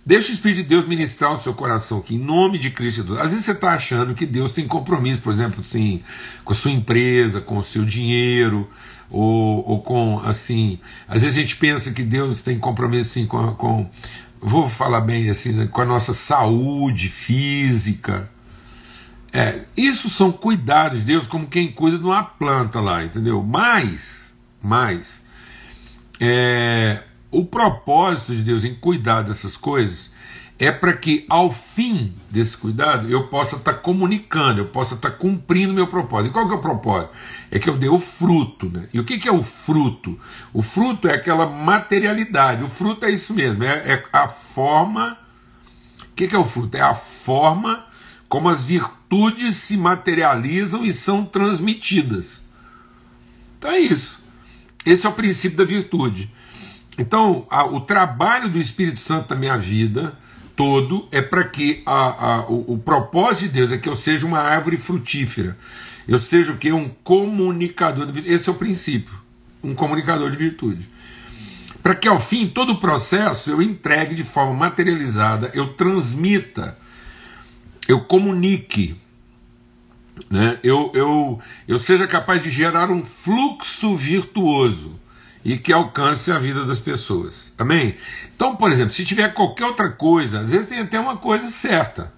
Deixa 0.06 0.32
o 0.32 0.34
Espírito 0.34 0.64
de 0.64 0.64
Deus 0.64 0.88
ministrar 0.88 1.34
o 1.34 1.38
seu 1.38 1.54
coração 1.54 2.00
aqui, 2.00 2.16
em 2.16 2.20
nome 2.20 2.58
de 2.58 2.72
Cristo 2.72 2.98
Jesus. 2.98 3.20
Às 3.20 3.32
vezes 3.32 3.46
você 3.46 3.52
está 3.52 3.74
achando 3.74 4.14
que 4.14 4.26
Deus 4.26 4.54
tem 4.54 4.68
compromisso, 4.68 5.22
por 5.22 5.34
exemplo, 5.34 5.62
assim, 5.62 6.02
com 6.44 6.52
a 6.52 6.56
sua 6.56 6.72
empresa, 6.72 7.42
com 7.42 7.58
o 7.58 7.64
seu 7.64 7.86
dinheiro, 7.86 8.68
ou, 9.10 9.68
ou 9.68 9.82
com, 9.82 10.20
assim, 10.26 10.80
às 11.08 11.22
vezes 11.22 11.38
a 11.38 11.42
gente 11.42 11.56
pensa 11.58 11.92
que 11.92 12.04
Deus 12.04 12.42
tem 12.42 12.58
compromisso, 12.58 13.10
assim, 13.10 13.26
com, 13.26 13.54
com 13.54 13.90
vou 14.42 14.70
falar 14.70 15.02
bem, 15.02 15.30
assim, 15.30 15.52
né, 15.52 15.68
com 15.68 15.82
a 15.82 15.86
nossa 15.86 16.14
saúde 16.14 17.10
física. 17.10 18.30
É, 19.32 19.62
isso 19.78 20.10
são 20.10 20.32
cuidados 20.32 21.00
de 21.00 21.06
Deus, 21.06 21.28
como 21.28 21.48
quem 21.48 21.72
cuida 21.72 21.98
de 21.98 22.04
uma 22.04 22.24
planta 22.24 22.80
lá, 22.80 23.04
entendeu? 23.04 23.44
Mas, 23.44 24.34
mas, 24.62 25.24
é, 26.20 27.04
o 27.32 27.46
propósito 27.46 28.36
de 28.36 28.42
Deus 28.42 28.64
em 28.64 28.74
cuidar 28.74 29.22
dessas 29.22 29.56
coisas 29.56 30.12
é 30.58 30.72
para 30.72 30.92
que, 30.92 31.26
ao 31.30 31.52
fim 31.52 32.14
desse 32.30 32.58
cuidado, 32.58 33.08
eu 33.08 33.28
possa 33.28 33.56
estar 33.56 33.74
tá 33.74 33.80
comunicando, 33.80 34.60
eu 34.60 34.68
possa 34.68 34.96
estar 34.96 35.12
tá 35.12 35.16
cumprindo 35.16 35.74
meu 35.74 35.88
propósito. 35.88 36.32
E 36.32 36.34
qual 36.34 36.48
que 36.48 36.54
é 36.54 36.58
o 36.58 36.62
propósito? 36.62 37.12
É 37.50 37.58
que 37.58 37.70
eu 37.70 37.78
dê 37.78 37.88
o 37.88 37.98
fruto. 37.98 38.68
Né? 38.68 38.90
E 38.94 39.00
o 39.00 39.06
que, 39.06 39.18
que 39.18 39.30
é 39.30 39.32
o 39.32 39.42
fruto? 39.42 40.20
O 40.52 40.62
fruto 40.62 41.08
é 41.08 41.14
aquela 41.14 41.46
materialidade. 41.46 42.62
O 42.62 42.68
fruto 42.68 43.06
é 43.06 43.12
isso 43.12 43.34
mesmo, 43.34 43.64
é, 43.64 43.94
é 43.94 44.04
a 44.12 44.28
forma. 44.28 45.18
O 46.12 46.14
que, 46.14 46.28
que 46.28 46.36
é 46.36 46.40
o 46.40 46.44
fruto? 46.44 46.76
É 46.76 46.82
a 46.82 46.94
forma 46.94 47.86
como 48.30 48.48
as 48.48 48.64
virtudes 48.64 49.58
se 49.58 49.76
materializam 49.76 50.86
e 50.86 50.94
são 50.94 51.26
transmitidas. 51.26 52.46
Então 53.58 53.72
é 53.72 53.80
isso. 53.80 54.24
Esse 54.86 55.06
é 55.06 55.10
o 55.10 55.14
princípio 55.14 55.58
da 55.58 55.66
virtude. 55.66 56.32
Então, 56.98 57.48
a, 57.50 57.66
o 57.66 57.82
trabalho 57.82 58.50
do 58.50 58.60
Espírito 58.60 59.00
Santo 59.00 59.34
na 59.34 59.40
minha 59.40 59.58
vida 59.58 60.18
todo 60.56 61.08
é 61.12 61.22
para 61.22 61.44
que 61.46 61.82
a, 61.86 62.34
a, 62.34 62.40
o, 62.50 62.74
o, 62.74 62.78
propósito 62.78 63.48
de 63.48 63.60
Deus 63.60 63.72
é 63.72 63.78
que 63.78 63.88
eu 63.88 63.96
seja 63.96 64.26
uma 64.26 64.40
árvore 64.40 64.78
frutífera. 64.78 65.58
Eu 66.08 66.20
seja 66.20 66.52
o 66.52 66.58
que? 66.58 66.72
Um 66.72 66.90
comunicador 67.04 68.06
de 68.06 68.12
virtude. 68.12 68.34
Esse 68.34 68.50
é 68.50 68.52
o 68.52 68.56
princípio. 68.56 69.14
Um 69.64 69.74
comunicador 69.74 70.30
de 70.30 70.38
virtude. 70.38 70.88
Para 71.82 71.96
que 71.96 72.08
ao 72.08 72.20
fim 72.20 72.48
todo 72.48 72.74
o 72.74 72.80
processo 72.80 73.50
eu 73.50 73.62
entregue 73.62 74.14
de 74.14 74.24
forma 74.24 74.54
materializada, 74.54 75.50
eu 75.54 75.74
transmita, 75.74 76.78
eu 77.90 78.02
comunique, 78.02 78.96
né? 80.30 80.60
eu, 80.64 80.92
eu, 80.94 81.40
eu 81.68 81.80
seja 81.80 82.06
capaz 82.06 82.42
de 82.44 82.52
gerar 82.52 82.92
um 82.92 83.04
fluxo 83.04 83.96
virtuoso 83.96 85.00
e 85.44 85.58
que 85.58 85.74
alcance 85.74 86.32
a 86.32 86.38
vida 86.38 86.66
das 86.66 86.80
pessoas. 86.80 87.52
Amém? 87.58 87.98
Então, 88.36 88.56
por 88.56 88.72
exemplo, 88.72 88.94
se 88.94 89.04
tiver 89.04 89.34
qualquer 89.34 89.66
outra 89.66 89.90
coisa, 89.90 90.42
às 90.42 90.52
vezes 90.52 90.68
tem 90.68 90.82
até 90.82 91.00
uma 91.00 91.18
coisa 91.18 91.48
certa. 91.48 92.14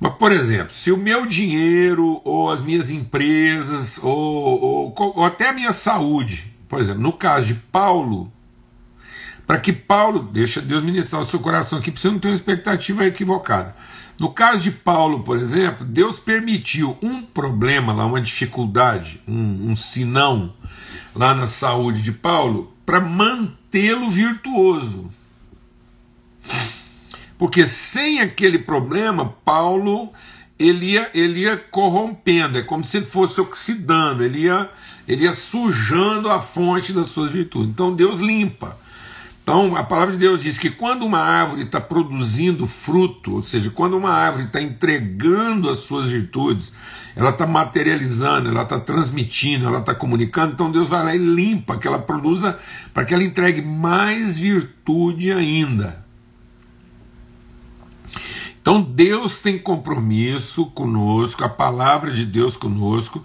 Mas, 0.00 0.14
por 0.14 0.32
exemplo, 0.32 0.74
se 0.74 0.90
o 0.90 0.96
meu 0.96 1.26
dinheiro, 1.26 2.20
ou 2.24 2.50
as 2.50 2.60
minhas 2.60 2.90
empresas, 2.90 4.00
ou, 4.02 4.12
ou, 4.16 4.94
ou 4.98 5.24
até 5.24 5.50
a 5.50 5.52
minha 5.52 5.72
saúde, 5.72 6.52
por 6.68 6.80
exemplo, 6.80 7.02
no 7.02 7.12
caso 7.12 7.46
de 7.46 7.54
Paulo, 7.54 8.32
para 9.46 9.60
que 9.60 9.72
Paulo, 9.72 10.24
deixa 10.24 10.60
Deus 10.60 10.82
ministrar 10.82 11.22
o 11.22 11.26
seu 11.26 11.38
coração 11.38 11.78
aqui, 11.78 11.92
para 11.92 12.00
você 12.00 12.10
não 12.10 12.18
ter 12.18 12.28
uma 12.28 12.34
expectativa 12.34 13.06
equivocada. 13.06 13.76
No 14.20 14.30
caso 14.30 14.62
de 14.62 14.70
Paulo, 14.70 15.22
por 15.22 15.38
exemplo, 15.38 15.86
Deus 15.86 16.20
permitiu 16.20 16.94
um 17.00 17.22
problema 17.22 17.94
lá, 17.94 18.04
uma 18.04 18.20
dificuldade, 18.20 19.18
um, 19.26 19.70
um 19.70 19.74
sinão, 19.74 20.52
lá 21.16 21.34
na 21.34 21.46
saúde 21.46 22.02
de 22.02 22.12
Paulo 22.12 22.70
para 22.84 23.00
mantê-lo 23.00 24.10
virtuoso. 24.10 25.10
Porque 27.38 27.66
sem 27.66 28.20
aquele 28.20 28.58
problema, 28.58 29.34
Paulo 29.42 30.12
ele 30.58 30.90
ia, 30.90 31.10
ele 31.14 31.40
ia 31.40 31.56
corrompendo, 31.56 32.58
é 32.58 32.62
como 32.62 32.84
se 32.84 32.98
ele 32.98 33.06
fosse 33.06 33.40
oxidando, 33.40 34.22
ele 34.22 34.40
ia, 34.40 34.68
ele 35.08 35.24
ia 35.24 35.32
sujando 35.32 36.28
a 36.28 36.42
fonte 36.42 36.92
das 36.92 37.06
suas 37.06 37.32
virtudes. 37.32 37.70
Então 37.70 37.94
Deus 37.94 38.20
limpa. 38.20 38.78
Então 39.50 39.74
a 39.74 39.82
palavra 39.82 40.12
de 40.12 40.20
Deus 40.20 40.44
diz 40.44 40.58
que 40.58 40.70
quando 40.70 41.04
uma 41.04 41.18
árvore 41.18 41.62
está 41.62 41.80
produzindo 41.80 42.68
fruto, 42.68 43.34
ou 43.34 43.42
seja, 43.42 43.68
quando 43.68 43.96
uma 43.96 44.12
árvore 44.12 44.44
está 44.44 44.62
entregando 44.62 45.68
as 45.68 45.80
suas 45.80 46.06
virtudes, 46.06 46.72
ela 47.16 47.30
está 47.30 47.48
materializando, 47.48 48.48
ela 48.48 48.62
está 48.62 48.78
transmitindo, 48.78 49.66
ela 49.66 49.80
está 49.80 49.92
comunicando, 49.92 50.52
então 50.52 50.70
Deus 50.70 50.88
vai 50.88 51.04
lá 51.04 51.16
e 51.16 51.18
limpa, 51.18 51.76
que 51.76 51.88
ela 51.88 51.98
produza, 51.98 52.60
para 52.94 53.04
que 53.04 53.12
ela 53.12 53.24
entregue 53.24 53.60
mais 53.60 54.38
virtude 54.38 55.32
ainda. 55.32 56.06
Então 58.62 58.80
Deus 58.80 59.40
tem 59.40 59.58
compromisso 59.58 60.66
conosco, 60.66 61.42
a 61.42 61.48
palavra 61.48 62.12
de 62.12 62.24
Deus 62.24 62.56
conosco 62.56 63.24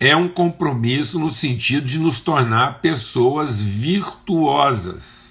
é 0.00 0.16
um 0.16 0.26
compromisso 0.26 1.18
no 1.18 1.30
sentido 1.30 1.86
de 1.86 1.98
nos 1.98 2.22
tornar 2.22 2.80
pessoas 2.80 3.60
virtuosas. 3.60 5.25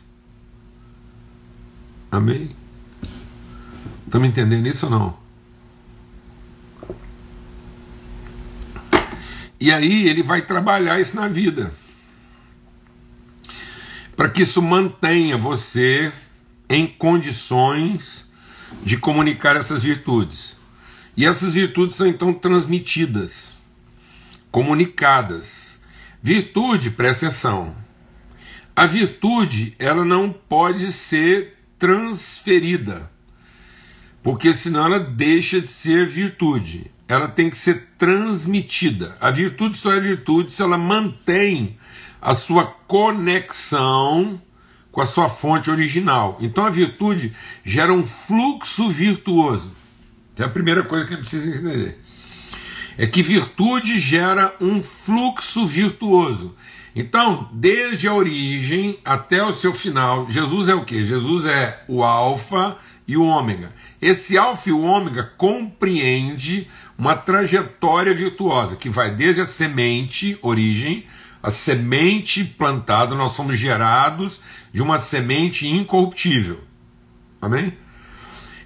Amém? 2.15 2.55
Estamos 4.05 4.29
entendendo 4.29 4.65
isso 4.67 4.85
ou 4.85 4.91
não? 4.91 5.17
E 9.59 9.69
aí 9.69 10.07
ele 10.07 10.23
vai 10.23 10.41
trabalhar 10.41 10.97
isso 10.97 11.13
na 11.13 11.27
vida. 11.27 11.73
Para 14.15 14.29
que 14.29 14.43
isso 14.43 14.61
mantenha 14.61 15.37
você 15.37 16.13
em 16.69 16.87
condições 16.87 18.25
de 18.81 18.97
comunicar 18.97 19.57
essas 19.57 19.83
virtudes. 19.83 20.55
E 21.17 21.25
essas 21.25 21.53
virtudes 21.53 21.97
são 21.97 22.07
então 22.07 22.33
transmitidas, 22.33 23.53
comunicadas. 24.51 25.81
Virtude, 26.21 26.91
presta 26.91 27.27
atenção. 27.27 27.75
A 28.73 28.85
virtude, 28.85 29.75
ela 29.77 30.05
não 30.05 30.31
pode 30.31 30.93
ser 30.93 31.54
transferida, 31.77 33.11
porque 34.23 34.53
senão 34.53 34.85
ela 34.85 34.99
deixa 34.99 35.61
de 35.61 35.67
ser 35.67 36.07
virtude 36.07 36.91
ela 37.07 37.27
tem 37.27 37.49
que 37.49 37.57
ser 37.57 37.89
transmitida. 37.97 39.15
A 39.21 39.29
virtude 39.29 39.77
só 39.77 39.93
é 39.93 39.99
virtude 39.99 40.51
se 40.51 40.61
ela 40.61 40.77
mantém 40.77 41.77
a 42.21 42.33
sua 42.33 42.65
conexão 42.65 44.41
com 44.91 45.01
a 45.01 45.05
sua 45.05 45.29
fonte 45.29 45.69
original. 45.69 46.37
Então 46.41 46.65
a 46.65 46.69
virtude 46.69 47.33
gera 47.63 47.93
um 47.93 48.05
fluxo 48.05 48.89
virtuoso. 48.89 49.71
É 50.37 50.43
a 50.43 50.49
primeira 50.49 50.83
coisa 50.83 51.05
que 51.05 51.13
a 51.13 51.17
gente 51.17 51.29
precisa 51.29 51.47
entender. 51.47 51.99
É 52.97 53.05
que 53.05 53.21
virtude 53.21 53.99
gera 53.99 54.55
um 54.59 54.81
fluxo 54.81 55.67
virtuoso. 55.67 56.55
Então, 56.95 57.49
desde 57.51 58.07
a 58.07 58.13
origem 58.13 58.99
até 59.03 59.43
o 59.43 59.51
seu 59.51 59.73
final, 59.73 60.29
Jesus 60.29 60.69
é 60.69 60.73
o 60.73 60.85
que? 60.85 61.03
Jesus 61.03 61.45
é 61.45 61.83
o 61.89 62.03
Alfa 62.03 62.77
e 63.05 63.17
o 63.17 63.23
Ômega. 63.25 63.73
Esse 64.01 64.37
Alfa 64.37 64.69
e 64.69 64.71
o 64.71 64.81
Ômega 64.81 65.23
compreende 65.37 66.69
uma 66.97 67.13
trajetória 67.13 68.13
virtuosa 68.13 68.77
que 68.77 68.89
vai 68.89 69.11
desde 69.11 69.41
a 69.41 69.45
semente, 69.45 70.39
origem, 70.41 71.05
A 71.45 71.51
semente 71.51 72.43
plantada, 72.43 73.13
nós 73.13 73.33
somos 73.33 73.55
gerados 73.55 74.41
de 74.73 74.81
uma 74.81 74.97
semente 74.97 75.67
incorruptível. 75.67 76.59
Amém? 77.39 77.71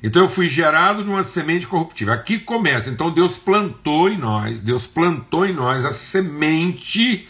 Então 0.01 0.21
eu 0.21 0.29
fui 0.29 0.47
gerado 0.47 1.03
de 1.03 1.09
uma 1.09 1.23
semente 1.23 1.67
corruptível. 1.67 2.13
Aqui 2.13 2.39
começa. 2.39 2.89
Então 2.89 3.11
Deus 3.11 3.37
plantou 3.37 4.07
em 4.07 4.17
nós, 4.17 4.61
Deus 4.61 4.87
plantou 4.87 5.45
em 5.45 5.51
nós 5.51 5.85
a 5.85 5.91
semente 5.91 7.27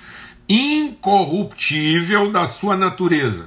incorruptível 0.50 2.32
da 2.32 2.48
sua 2.48 2.75
natureza. 2.75 3.46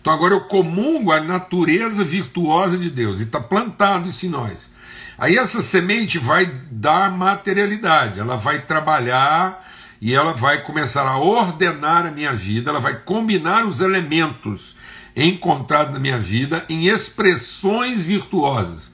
Então 0.00 0.12
agora 0.12 0.34
eu 0.34 0.42
comungo 0.42 1.10
a 1.10 1.20
natureza 1.20 2.04
virtuosa 2.04 2.78
de 2.78 2.88
Deus 2.88 3.20
e 3.20 3.24
está 3.24 3.40
plantado 3.40 4.08
isso 4.08 4.26
em 4.26 4.28
nós. 4.28 4.70
Aí 5.18 5.36
essa 5.36 5.62
semente 5.62 6.18
vai 6.18 6.46
dar 6.70 7.10
materialidade, 7.10 8.20
ela 8.20 8.36
vai 8.36 8.62
trabalhar 8.62 9.66
e 10.00 10.12
ela 10.12 10.32
vai 10.32 10.62
começar 10.62 11.06
a 11.08 11.18
ordenar 11.18 12.04
a 12.06 12.10
minha 12.10 12.32
vida, 12.32 12.70
ela 12.70 12.80
vai 12.80 12.98
combinar 13.00 13.64
os 13.66 13.80
elementos 13.80 14.76
encontrado 15.16 15.92
na 15.92 15.98
minha 15.98 16.18
vida 16.18 16.64
em 16.68 16.88
expressões 16.88 18.04
virtuosas, 18.04 18.92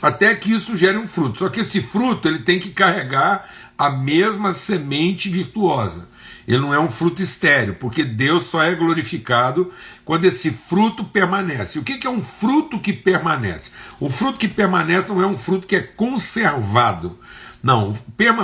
até 0.00 0.34
que 0.34 0.52
isso 0.52 0.76
gere 0.76 0.96
um 0.96 1.06
fruto. 1.08 1.40
Só 1.40 1.48
que 1.48 1.60
esse 1.60 1.82
fruto 1.82 2.28
ele 2.28 2.38
tem 2.38 2.58
que 2.58 2.70
carregar 2.70 3.50
a 3.76 3.90
mesma 3.90 4.52
semente 4.52 5.28
virtuosa. 5.28 6.08
Ele 6.48 6.60
não 6.60 6.72
é 6.72 6.80
um 6.80 6.88
fruto 6.88 7.22
estéreo, 7.22 7.74
porque 7.74 8.02
Deus 8.02 8.46
só 8.46 8.62
é 8.62 8.74
glorificado 8.74 9.70
quando 10.02 10.24
esse 10.24 10.50
fruto 10.50 11.04
permanece. 11.04 11.78
O 11.78 11.82
que 11.82 12.06
é 12.06 12.10
um 12.10 12.22
fruto 12.22 12.80
que 12.80 12.90
permanece? 12.90 13.70
O 14.00 14.08
fruto 14.08 14.38
que 14.38 14.48
permanece 14.48 15.08
não 15.10 15.22
é 15.22 15.26
um 15.26 15.36
fruto 15.36 15.66
que 15.66 15.76
é 15.76 15.82
conservado. 15.82 17.18
Não, 17.62 17.94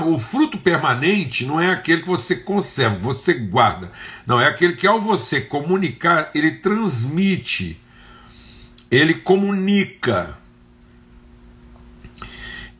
o 0.06 0.18
fruto 0.18 0.58
permanente 0.58 1.46
não 1.46 1.58
é 1.58 1.72
aquele 1.72 2.02
que 2.02 2.06
você 2.06 2.36
conserva, 2.36 2.98
você 2.98 3.32
guarda. 3.32 3.90
Não, 4.26 4.38
é 4.38 4.48
aquele 4.48 4.74
que 4.74 4.86
ao 4.86 5.00
você 5.00 5.40
comunicar, 5.40 6.30
ele 6.34 6.50
transmite, 6.56 7.80
ele 8.90 9.14
comunica, 9.14 10.36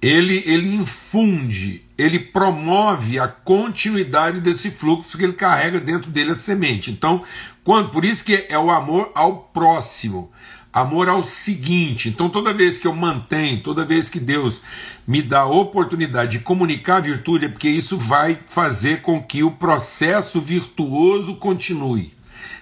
ele, 0.03 0.43
ele 0.45 0.75
infunde, 0.75 1.84
ele 1.97 2.19
promove 2.19 3.19
a 3.19 3.29
continuidade 3.29 4.41
desse 4.41 4.71
fluxo 4.71 5.17
que 5.17 5.25
ele 5.25 5.33
carrega 5.33 5.79
dentro 5.79 6.11
dele 6.11 6.33
a 6.33 6.35
semente. 6.35 6.91
Então, 6.91 7.23
quando, 7.63 7.91
por 7.91 8.05
isso 8.05 8.25
que 8.25 8.47
é 8.49 8.59
o 8.59 8.71
amor 8.71 9.11
ao 9.15 9.37
próximo. 9.53 10.31
Amor 10.73 11.09
ao 11.09 11.23
seguinte. 11.23 12.09
Então, 12.09 12.29
toda 12.29 12.53
vez 12.53 12.79
que 12.79 12.87
eu 12.87 12.95
mantenho, 12.95 13.63
toda 13.63 13.85
vez 13.85 14.09
que 14.09 14.19
Deus 14.19 14.61
me 15.07 15.23
dá 15.23 15.43
a 15.43 15.47
oportunidade 15.47 16.33
de 16.33 16.45
comunicar 16.45 16.97
a 16.97 17.01
virtude, 17.01 17.45
é 17.45 17.49
porque 17.49 17.69
isso 17.69 17.97
vai 17.97 18.41
fazer 18.47 19.01
com 19.01 19.23
que 19.23 19.45
o 19.45 19.53
processo 19.53 20.41
virtuoso 20.41 21.37
continue. 21.37 22.13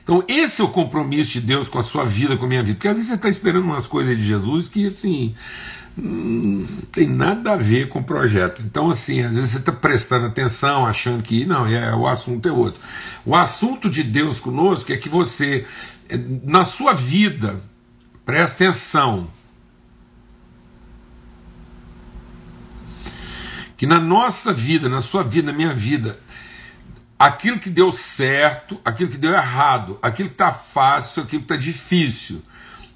Então, 0.04 0.22
esse 0.28 0.60
é 0.60 0.64
o 0.64 0.68
compromisso 0.68 1.32
de 1.32 1.40
Deus 1.40 1.70
com 1.70 1.78
a 1.78 1.82
sua 1.82 2.04
vida, 2.04 2.36
com 2.36 2.44
a 2.44 2.48
minha 2.48 2.62
vida. 2.62 2.74
Porque 2.74 2.88
às 2.88 2.94
vezes 2.94 3.08
você 3.08 3.14
está 3.14 3.30
esperando 3.30 3.64
umas 3.64 3.86
coisas 3.86 4.14
de 4.14 4.22
Jesus 4.22 4.68
que, 4.68 4.86
assim, 4.86 5.34
não 5.96 6.66
tem 6.90 7.06
nada 7.06 7.52
a 7.52 7.56
ver 7.56 7.88
com 7.88 8.00
o 8.00 8.04
projeto. 8.04 8.62
Então, 8.62 8.90
assim, 8.90 9.22
às 9.22 9.34
vezes 9.34 9.50
você 9.50 9.58
está 9.58 9.72
prestando 9.72 10.26
atenção, 10.26 10.86
achando 10.86 11.22
que 11.22 11.44
não, 11.44 11.66
é, 11.66 11.94
o 11.94 12.06
assunto 12.06 12.48
é 12.48 12.52
outro. 12.52 12.80
O 13.24 13.36
assunto 13.36 13.90
de 13.90 14.02
Deus 14.02 14.40
conosco 14.40 14.92
é 14.92 14.96
que 14.96 15.08
você, 15.08 15.66
na 16.44 16.64
sua 16.64 16.94
vida, 16.94 17.60
Presta 18.24 18.64
atenção. 18.64 19.28
Que 23.76 23.86
na 23.86 23.98
nossa 23.98 24.52
vida, 24.52 24.88
na 24.88 25.00
sua 25.00 25.24
vida, 25.24 25.50
na 25.50 25.56
minha 25.56 25.74
vida, 25.74 26.20
aquilo 27.18 27.58
que 27.58 27.68
deu 27.68 27.90
certo, 27.92 28.80
aquilo 28.84 29.10
que 29.10 29.18
deu 29.18 29.32
errado, 29.32 29.98
aquilo 30.00 30.28
que 30.28 30.34
está 30.34 30.52
fácil, 30.52 31.24
aquilo 31.24 31.40
que 31.40 31.52
está 31.52 31.56
difícil, 31.56 32.42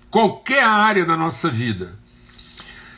qualquer 0.08 0.62
área 0.62 1.04
da 1.04 1.16
nossa 1.16 1.50
vida, 1.50 1.98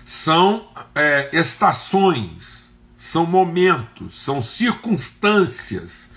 são 0.09 0.66
é, 0.94 1.29
estações, 1.38 2.73
são 2.97 3.27
momentos, 3.27 4.18
são 4.18 4.40
circunstâncias 4.40 6.09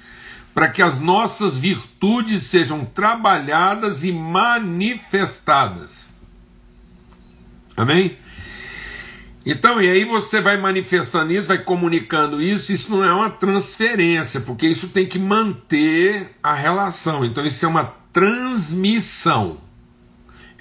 para 0.54 0.69
que 0.69 0.82
as 0.82 0.97
nossas 0.97 1.58
virtudes 1.58 2.43
sejam 2.43 2.86
trabalhadas 2.86 4.06
e 4.06 4.13
manifestadas. 4.13 6.15
Amém? 7.75 8.17
Então, 9.45 9.82
e 9.82 9.89
aí 9.89 10.06
você 10.06 10.39
vai 10.39 10.56
manifestando 10.56 11.34
isso, 11.34 11.49
vai 11.49 11.58
comunicando 11.58 12.41
isso, 12.41 12.71
isso 12.71 12.91
não 12.91 13.04
é 13.04 13.13
uma 13.13 13.30
transferência, 13.30 14.39
porque 14.39 14.67
isso 14.67 14.88
tem 14.88 15.06
que 15.06 15.19
manter 15.19 16.34
a 16.41 16.54
relação. 16.54 17.25
Então, 17.25 17.45
isso 17.45 17.65
é 17.65 17.67
uma 17.67 17.93
transmissão. 18.13 19.58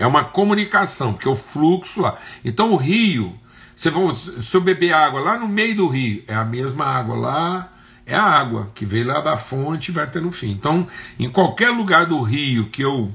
É 0.00 0.06
uma 0.06 0.24
comunicação, 0.24 1.12
porque 1.12 1.28
o 1.28 1.36
fluxo 1.36 2.00
lá. 2.00 2.18
Então, 2.44 2.72
o 2.72 2.76
rio, 2.76 3.38
você 3.76 3.88
vai, 3.90 4.16
se 4.16 4.56
eu 4.56 4.60
beber 4.60 4.92
água 4.92 5.20
lá 5.20 5.38
no 5.38 5.46
meio 5.46 5.76
do 5.76 5.86
rio, 5.86 6.24
é 6.26 6.34
a 6.34 6.44
mesma 6.44 6.84
água 6.84 7.14
lá 7.14 7.72
é 8.10 8.16
a 8.16 8.24
água 8.24 8.70
que 8.74 8.84
veio 8.84 9.06
lá 9.06 9.20
da 9.20 9.36
fonte 9.36 9.90
e 9.90 9.94
vai 9.94 10.10
ter 10.10 10.20
no 10.20 10.32
fim. 10.32 10.50
Então, 10.50 10.86
em 11.16 11.30
qualquer 11.30 11.70
lugar 11.70 12.06
do 12.06 12.20
rio 12.22 12.68
que 12.68 12.82
eu 12.82 13.12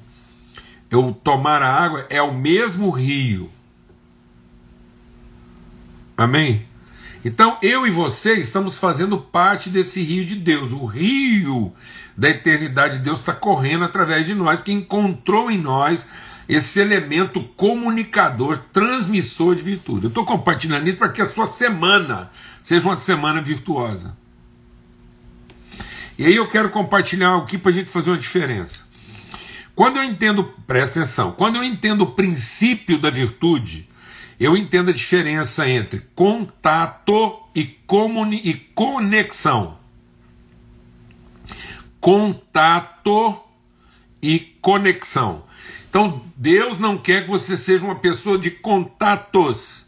eu 0.90 1.18
tomar 1.24 1.62
a 1.62 1.84
água, 1.84 2.06
é 2.10 2.22
o 2.22 2.34
mesmo 2.34 2.90
rio. 2.90 3.50
Amém? 6.16 6.66
Então, 7.26 7.58
eu 7.62 7.86
e 7.86 7.92
você 7.92 8.36
estamos 8.36 8.78
fazendo 8.78 9.18
parte 9.18 9.70
desse 9.70 10.02
rio 10.02 10.24
de 10.24 10.36
Deus. 10.36 10.72
O 10.72 10.86
rio 10.86 11.74
da 12.16 12.30
eternidade 12.30 13.00
de 13.00 13.04
Deus 13.04 13.20
está 13.20 13.34
correndo 13.34 13.84
através 13.84 14.26
de 14.26 14.34
nós, 14.34 14.60
porque 14.60 14.72
encontrou 14.72 15.52
em 15.52 15.58
nós 15.60 16.06
esse 16.48 16.80
elemento 16.80 17.44
comunicador, 17.56 18.60
transmissor 18.72 19.56
de 19.56 19.64
virtude. 19.64 20.06
Eu 20.06 20.10
estou 20.10 20.26
compartilhando 20.26 20.88
isso 20.88 20.98
para 20.98 21.10
que 21.10 21.22
a 21.22 21.30
sua 21.30 21.48
semana 21.48 22.32
seja 22.62 22.86
uma 22.86 22.96
semana 22.96 23.42
virtuosa. 23.42 24.16
E 26.18 26.26
aí 26.26 26.36
eu 26.36 26.48
quero 26.48 26.70
compartilhar 26.70 27.30
algo 27.30 27.46
aqui 27.46 27.58
para 27.58 27.72
a 27.72 27.74
gente 27.74 27.90
fazer 27.90 28.12
uma 28.12 28.18
diferença. 28.18 28.86
Quando 29.76 29.98
eu 29.98 30.04
entendo, 30.04 30.44
presta 30.66 31.02
atenção, 31.02 31.34
quando 31.34 31.58
eu 31.58 31.64
entendo 31.64 32.04
o 32.04 32.12
princípio 32.12 32.98
da 32.98 33.10
virtude, 33.10 33.90
eu 34.40 34.56
entendo 34.56 34.90
a 34.90 34.94
diferença 34.94 35.68
entre 35.68 36.02
contato 36.16 37.42
e, 37.54 37.66
comuni 37.66 38.42
e 38.44 38.54
conexão. 38.54 39.78
Contato 42.00 43.42
e 44.22 44.40
conexão. 44.62 45.45
Então, 45.96 46.22
Deus 46.36 46.78
não 46.78 46.98
quer 46.98 47.24
que 47.24 47.30
você 47.30 47.56
seja 47.56 47.86
uma 47.86 47.96
pessoa 47.96 48.38
de 48.38 48.52
contatos, 48.52 49.88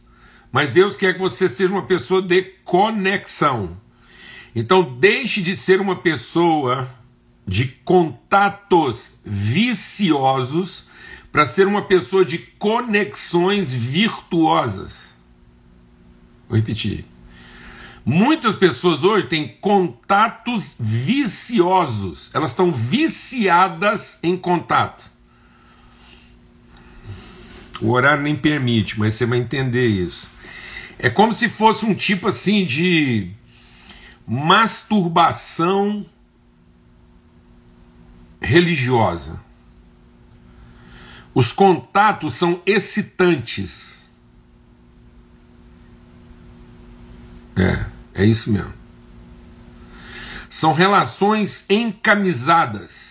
mas 0.49 0.71
Deus 0.71 0.95
quer 0.95 1.15
que 1.15 1.19
você 1.19 1.49
seja 1.49 1.69
uma 1.69 1.81
pessoa 1.81 2.21
de 2.21 2.43
conexão. 2.63 3.75
Então, 4.55 4.83
deixe 4.83 5.41
de 5.41 5.53
ser 5.53 5.81
uma 5.81 5.97
pessoa 5.97 6.89
de 7.45 7.65
contatos 7.83 9.19
viciosos 9.21 10.87
para 11.29 11.45
ser 11.45 11.67
uma 11.67 11.81
pessoa 11.81 12.23
de 12.23 12.37
conexões 12.37 13.73
virtuosas. 13.73 15.13
Vou 16.47 16.57
repetir. 16.57 17.03
Muitas 18.05 18.55
pessoas 18.55 19.03
hoje 19.03 19.27
têm 19.27 19.57
contatos 19.59 20.77
viciosos, 20.79 22.31
elas 22.33 22.51
estão 22.51 22.71
viciadas 22.71 24.19
em 24.23 24.37
contato. 24.37 25.16
O 27.81 27.91
horário 27.91 28.23
nem 28.23 28.35
permite, 28.35 28.99
mas 28.99 29.13
você 29.13 29.25
vai 29.25 29.37
entender 29.37 29.87
isso. 29.87 30.29
É 30.99 31.09
como 31.09 31.33
se 31.33 31.47
fosse 31.47 31.85
um 31.85 31.93
tipo 31.93 32.27
assim 32.27 32.65
de 32.65 33.31
masturbação 34.25 36.05
religiosa. 38.41 39.39
Os 41.33 41.51
contatos 41.51 42.33
são 42.33 42.61
excitantes. 42.65 44.01
É, 47.55 47.85
é 48.23 48.25
isso 48.25 48.51
mesmo. 48.51 48.73
São 50.49 50.73
relações 50.73 51.65
encamisadas. 51.69 53.06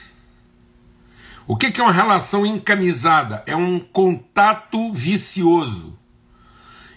O 1.48 1.56
que 1.56 1.80
é 1.80 1.82
uma 1.82 1.92
relação 1.92 2.44
encamisada? 2.44 3.42
É 3.46 3.54
um 3.54 3.78
contato 3.78 4.92
vicioso 4.92 5.96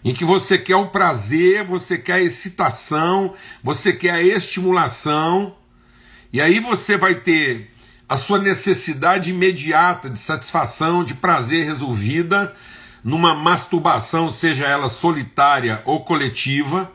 em 0.04 0.14
que 0.14 0.26
você 0.26 0.58
quer 0.58 0.76
o 0.76 0.88
prazer, 0.88 1.66
você 1.66 1.98
quer 1.98 2.14
a 2.14 2.22
excitação, 2.22 3.34
você 3.64 3.94
quer 3.94 4.12
a 4.12 4.24
estimulação, 4.24 5.56
e 6.32 6.40
aí 6.42 6.60
você 6.60 6.98
vai 6.98 7.16
ter 7.16 7.72
a 8.08 8.16
sua 8.16 8.40
necessidade 8.40 9.30
imediata 9.30 10.10
de 10.10 10.18
satisfação, 10.18 11.04
de 11.04 11.14
prazer 11.14 11.66
resolvida 11.66 12.56
numa 13.04 13.36
masturbação, 13.36 14.32
seja 14.32 14.66
ela 14.66 14.90
solitária 14.90 15.82
ou 15.86 16.04
coletiva, 16.04 16.92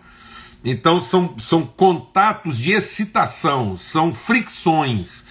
Então 0.64 0.98
são, 0.98 1.38
são 1.38 1.64
contatos 1.66 2.58
de 2.58 2.72
excitação, 2.72 3.76
são 3.76 4.14
fricções. 4.14 5.23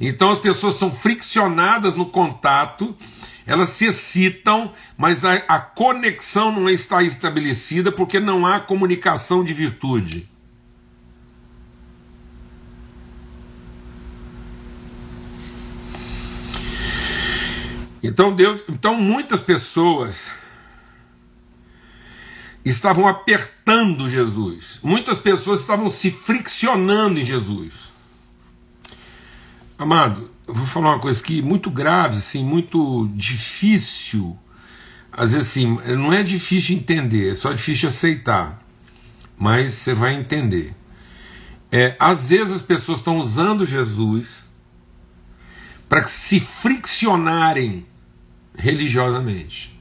Então 0.00 0.30
as 0.30 0.38
pessoas 0.38 0.76
são 0.76 0.92
friccionadas 0.92 1.96
no 1.96 2.06
contato, 2.06 2.96
elas 3.46 3.70
se 3.70 3.86
excitam, 3.86 4.72
mas 4.96 5.24
a, 5.24 5.34
a 5.48 5.58
conexão 5.58 6.52
não 6.52 6.68
está 6.68 7.02
estabelecida 7.02 7.90
porque 7.90 8.20
não 8.20 8.46
há 8.46 8.60
comunicação 8.60 9.42
de 9.42 9.52
virtude. 9.54 10.28
Então 18.02 18.34
Deus, 18.34 18.62
então 18.68 18.94
muitas 18.94 19.40
pessoas 19.40 20.30
estavam 22.64 23.08
apertando 23.08 24.08
Jesus. 24.08 24.78
Muitas 24.82 25.18
pessoas 25.18 25.60
estavam 25.60 25.90
se 25.90 26.10
friccionando 26.10 27.18
em 27.18 27.24
Jesus. 27.24 27.87
Amado, 29.78 30.28
eu 30.48 30.52
vou 30.54 30.66
falar 30.66 30.94
uma 30.94 31.00
coisa 31.00 31.20
aqui 31.20 31.40
muito 31.40 31.70
grave, 31.70 32.16
assim, 32.16 32.44
muito 32.44 33.08
difícil. 33.14 34.36
Às 35.12 35.32
vezes, 35.32 35.50
assim, 35.50 35.78
não 35.96 36.12
é 36.12 36.24
difícil 36.24 36.74
entender, 36.74 37.30
é 37.30 37.34
só 37.36 37.52
difícil 37.52 37.88
aceitar. 37.88 38.60
Mas 39.38 39.74
você 39.74 39.94
vai 39.94 40.14
entender. 40.14 40.74
É, 41.70 41.94
às 42.00 42.30
vezes 42.30 42.54
as 42.54 42.62
pessoas 42.62 42.98
estão 42.98 43.18
usando 43.18 43.64
Jesus 43.64 44.38
para 45.88 46.02
se 46.02 46.40
friccionarem 46.40 47.86
religiosamente. 48.56 49.78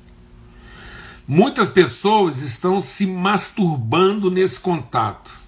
Muitas 1.28 1.70
pessoas 1.70 2.44
estão 2.44 2.80
se 2.82 3.08
masturbando 3.08 4.30
nesse 4.30 4.60
contato. 4.60 5.40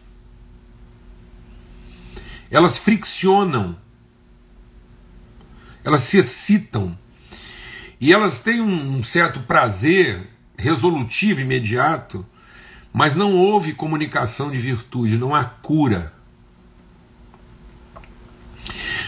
Elas 2.49 2.79
friccionam, 2.79 3.77
elas 5.83 6.01
se 6.01 6.17
excitam 6.17 6.97
e 7.99 8.13
elas 8.13 8.39
têm 8.39 8.61
um 8.61 9.03
certo 9.03 9.41
prazer 9.41 10.29
resolutivo, 10.57 11.41
imediato, 11.41 12.25
mas 12.93 13.15
não 13.15 13.33
houve 13.33 13.73
comunicação 13.73 14.51
de 14.51 14.57
virtude, 14.57 15.17
não 15.17 15.35
há 15.35 15.43
cura. 15.43 16.13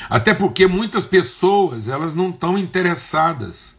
Até 0.10 0.34
porque 0.34 0.67
muitas 0.67 1.05
pessoas 1.05 1.88
elas 1.88 2.13
não 2.13 2.29
estão 2.29 2.57
interessadas 2.57 3.77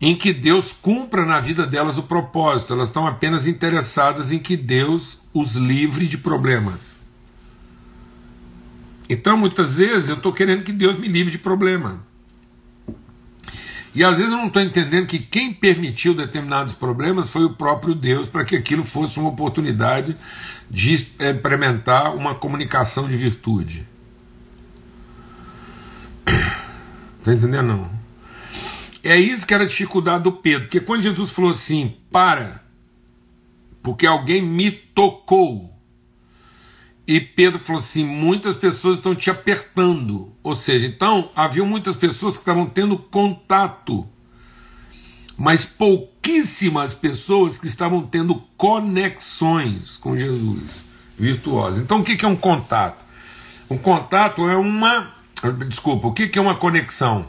em 0.00 0.16
que 0.16 0.32
Deus 0.32 0.72
cumpra 0.72 1.24
na 1.24 1.40
vida 1.40 1.66
delas 1.66 1.96
o 1.96 2.02
propósito, 2.02 2.72
elas 2.72 2.88
estão 2.88 3.06
apenas 3.06 3.46
interessadas 3.46 4.32
em 4.32 4.38
que 4.38 4.56
Deus 4.56 5.22
os 5.32 5.56
livre 5.56 6.06
de 6.06 6.18
problemas. 6.18 6.98
Então, 9.12 9.36
muitas 9.36 9.76
vezes, 9.76 10.08
eu 10.08 10.16
estou 10.16 10.32
querendo 10.32 10.62
que 10.62 10.72
Deus 10.72 10.98
me 10.98 11.06
livre 11.06 11.30
de 11.30 11.36
problema. 11.36 12.02
E 13.94 14.02
às 14.02 14.16
vezes 14.16 14.32
eu 14.32 14.38
não 14.38 14.46
estou 14.46 14.62
entendendo 14.62 15.06
que 15.06 15.18
quem 15.18 15.52
permitiu 15.52 16.14
determinados 16.14 16.72
problemas 16.72 17.28
foi 17.28 17.44
o 17.44 17.52
próprio 17.52 17.94
Deus 17.94 18.26
para 18.26 18.42
que 18.42 18.56
aquilo 18.56 18.82
fosse 18.84 19.18
uma 19.18 19.28
oportunidade 19.28 20.16
de 20.70 20.94
experimentar 20.94 22.16
uma 22.16 22.34
comunicação 22.34 23.06
de 23.06 23.18
virtude. 23.18 23.86
Está 27.18 27.34
entendendo? 27.34 27.66
Não? 27.66 27.90
É 29.04 29.16
isso 29.18 29.46
que 29.46 29.52
era 29.52 29.64
a 29.64 29.68
dificuldade 29.68 30.24
do 30.24 30.32
Pedro, 30.32 30.62
porque 30.62 30.80
quando 30.80 31.02
Jesus 31.02 31.30
falou 31.30 31.50
assim, 31.50 31.96
para, 32.10 32.64
porque 33.82 34.06
alguém 34.06 34.40
me 34.40 34.70
tocou, 34.70 35.70
e 37.06 37.20
Pedro 37.20 37.58
falou 37.58 37.80
assim: 37.80 38.04
muitas 38.04 38.56
pessoas 38.56 38.98
estão 38.98 39.14
te 39.14 39.30
apertando. 39.30 40.32
Ou 40.42 40.54
seja, 40.54 40.86
então 40.86 41.30
havia 41.34 41.64
muitas 41.64 41.96
pessoas 41.96 42.36
que 42.36 42.42
estavam 42.42 42.66
tendo 42.66 42.96
contato, 42.96 44.06
mas 45.36 45.64
pouquíssimas 45.64 46.94
pessoas 46.94 47.58
que 47.58 47.66
estavam 47.66 48.02
tendo 48.02 48.42
conexões 48.56 49.96
com 49.96 50.16
Jesus 50.16 50.82
virtuosas. 51.18 51.82
Então 51.82 52.00
o 52.00 52.04
que 52.04 52.24
é 52.24 52.28
um 52.28 52.36
contato? 52.36 53.04
Um 53.68 53.78
contato 53.78 54.48
é 54.48 54.56
uma. 54.56 55.14
Desculpa, 55.66 56.06
o 56.06 56.12
que 56.12 56.38
é 56.38 56.40
uma 56.40 56.54
conexão? 56.54 57.28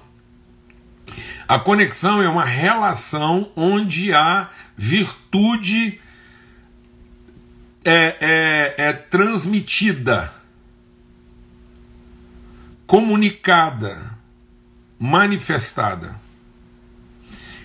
A 1.48 1.60
conexão 1.60 2.22
é 2.22 2.30
uma 2.30 2.46
relação 2.46 3.52
onde 3.56 4.14
a 4.14 4.50
virtude 4.78 6.00
é, 7.84 8.17
é, 8.19 8.76
é 8.89 8.93
transmitida, 8.93 10.34
comunicada, 12.88 14.17
manifestada. 14.98 16.15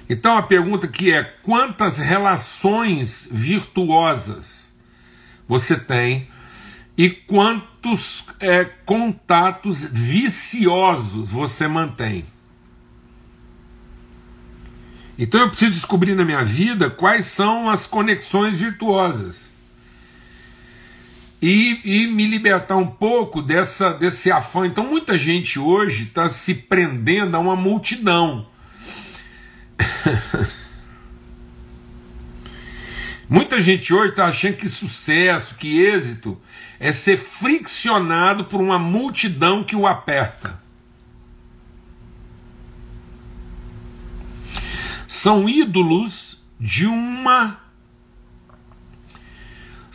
Então 0.09 0.37
a 0.37 0.43
pergunta 0.43 0.89
que 0.89 1.13
é: 1.13 1.23
quantas 1.23 1.99
relações 1.99 3.29
virtuosas 3.31 4.73
você 5.47 5.79
tem 5.79 6.29
e 6.97 7.11
quantos 7.11 8.27
é, 8.41 8.65
contatos 8.65 9.85
viciosos 9.85 11.31
você 11.31 11.69
mantém? 11.69 12.25
Então 15.19 15.41
eu 15.41 15.49
preciso 15.49 15.73
descobrir 15.73 16.15
na 16.15 16.25
minha 16.25 16.45
vida 16.45 16.89
quais 16.89 17.27
são 17.27 17.69
as 17.69 17.87
conexões 17.87 18.55
virtuosas. 18.55 19.48
E, 21.41 21.81
e 21.85 22.07
me 22.09 22.27
libertar 22.27 22.77
um 22.77 22.87
pouco 22.87 23.41
dessa, 23.41 23.93
desse 23.93 24.31
afã. 24.31 24.67
Então 24.67 24.85
muita 24.85 25.17
gente 25.17 25.59
hoje 25.59 26.05
está 26.05 26.29
se 26.29 26.55
prendendo 26.55 27.37
a 27.37 27.41
uma 27.41 27.55
multidão. 27.57 28.49
Muita 33.31 33.61
gente 33.61 33.93
hoje 33.93 34.09
está 34.09 34.25
achando 34.29 34.57
que 34.57 34.71
sucesso, 34.71 35.55
que 35.57 35.83
êxito 35.83 36.41
é 36.81 36.91
ser 36.91 37.19
friccionado 37.19 38.47
por 38.47 38.59
uma 38.59 38.79
multidão 38.79 39.63
que 39.63 39.77
o 39.77 39.87
aperta. 39.87 40.59
são 45.19 45.49
ídolos 45.49 46.39
de 46.61 46.87
uma. 46.87 47.61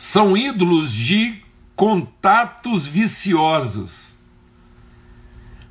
São 0.04 0.36
ídolos 0.36 0.92
de 0.92 1.42
contatos 1.74 2.86
viciosos, 2.86 4.14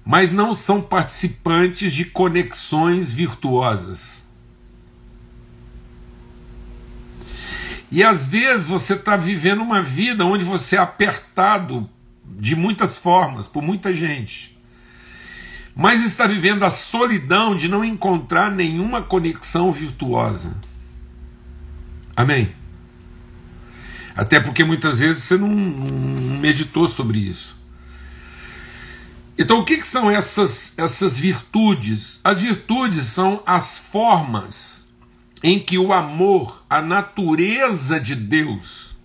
mas 0.03 0.31
não 0.31 0.55
são 0.55 0.81
participantes 0.81 1.93
de 1.93 2.05
conexões 2.05 3.13
virtuosas. 3.13 4.23
E 7.91 8.01
às 8.03 8.25
vezes 8.25 8.65
você 8.65 8.95
está 8.95 9.15
vivendo 9.15 9.61
uma 9.61 9.83
vida 9.83 10.25
onde 10.25 10.43
você 10.43 10.77
é 10.77 10.79
apertado 10.79 11.87
de 12.25 12.55
muitas 12.55 12.97
formas, 12.97 13.47
por 13.47 13.61
muita 13.61 13.93
gente 13.93 14.51
mas 15.75 16.03
está 16.03 16.27
vivendo 16.27 16.61
a 16.61 16.69
solidão 16.69 17.57
de 17.57 17.67
não 17.67 17.83
encontrar 17.83 18.51
nenhuma 18.51 19.01
conexão 19.01 19.71
virtuosa. 19.71 20.55
Amém? 22.15 22.53
Até 24.15 24.39
porque 24.39 24.63
muitas 24.63 24.99
vezes 24.99 25.23
você 25.23 25.37
não, 25.37 25.49
não 25.49 26.37
meditou 26.39 26.87
sobre 26.87 27.19
isso. 27.19 27.55
Então, 29.37 29.59
o 29.59 29.65
que, 29.65 29.77
que 29.77 29.87
são 29.87 30.11
essas, 30.11 30.73
essas 30.77 31.17
virtudes? 31.17 32.19
As 32.23 32.41
virtudes 32.41 33.05
são 33.05 33.41
as 33.45 33.79
formas 33.79 34.87
em 35.41 35.59
que 35.59 35.77
o 35.77 35.91
amor, 35.91 36.63
a 36.69 36.81
natureza 36.81 37.99
de 37.99 38.15
Deus, 38.15 38.95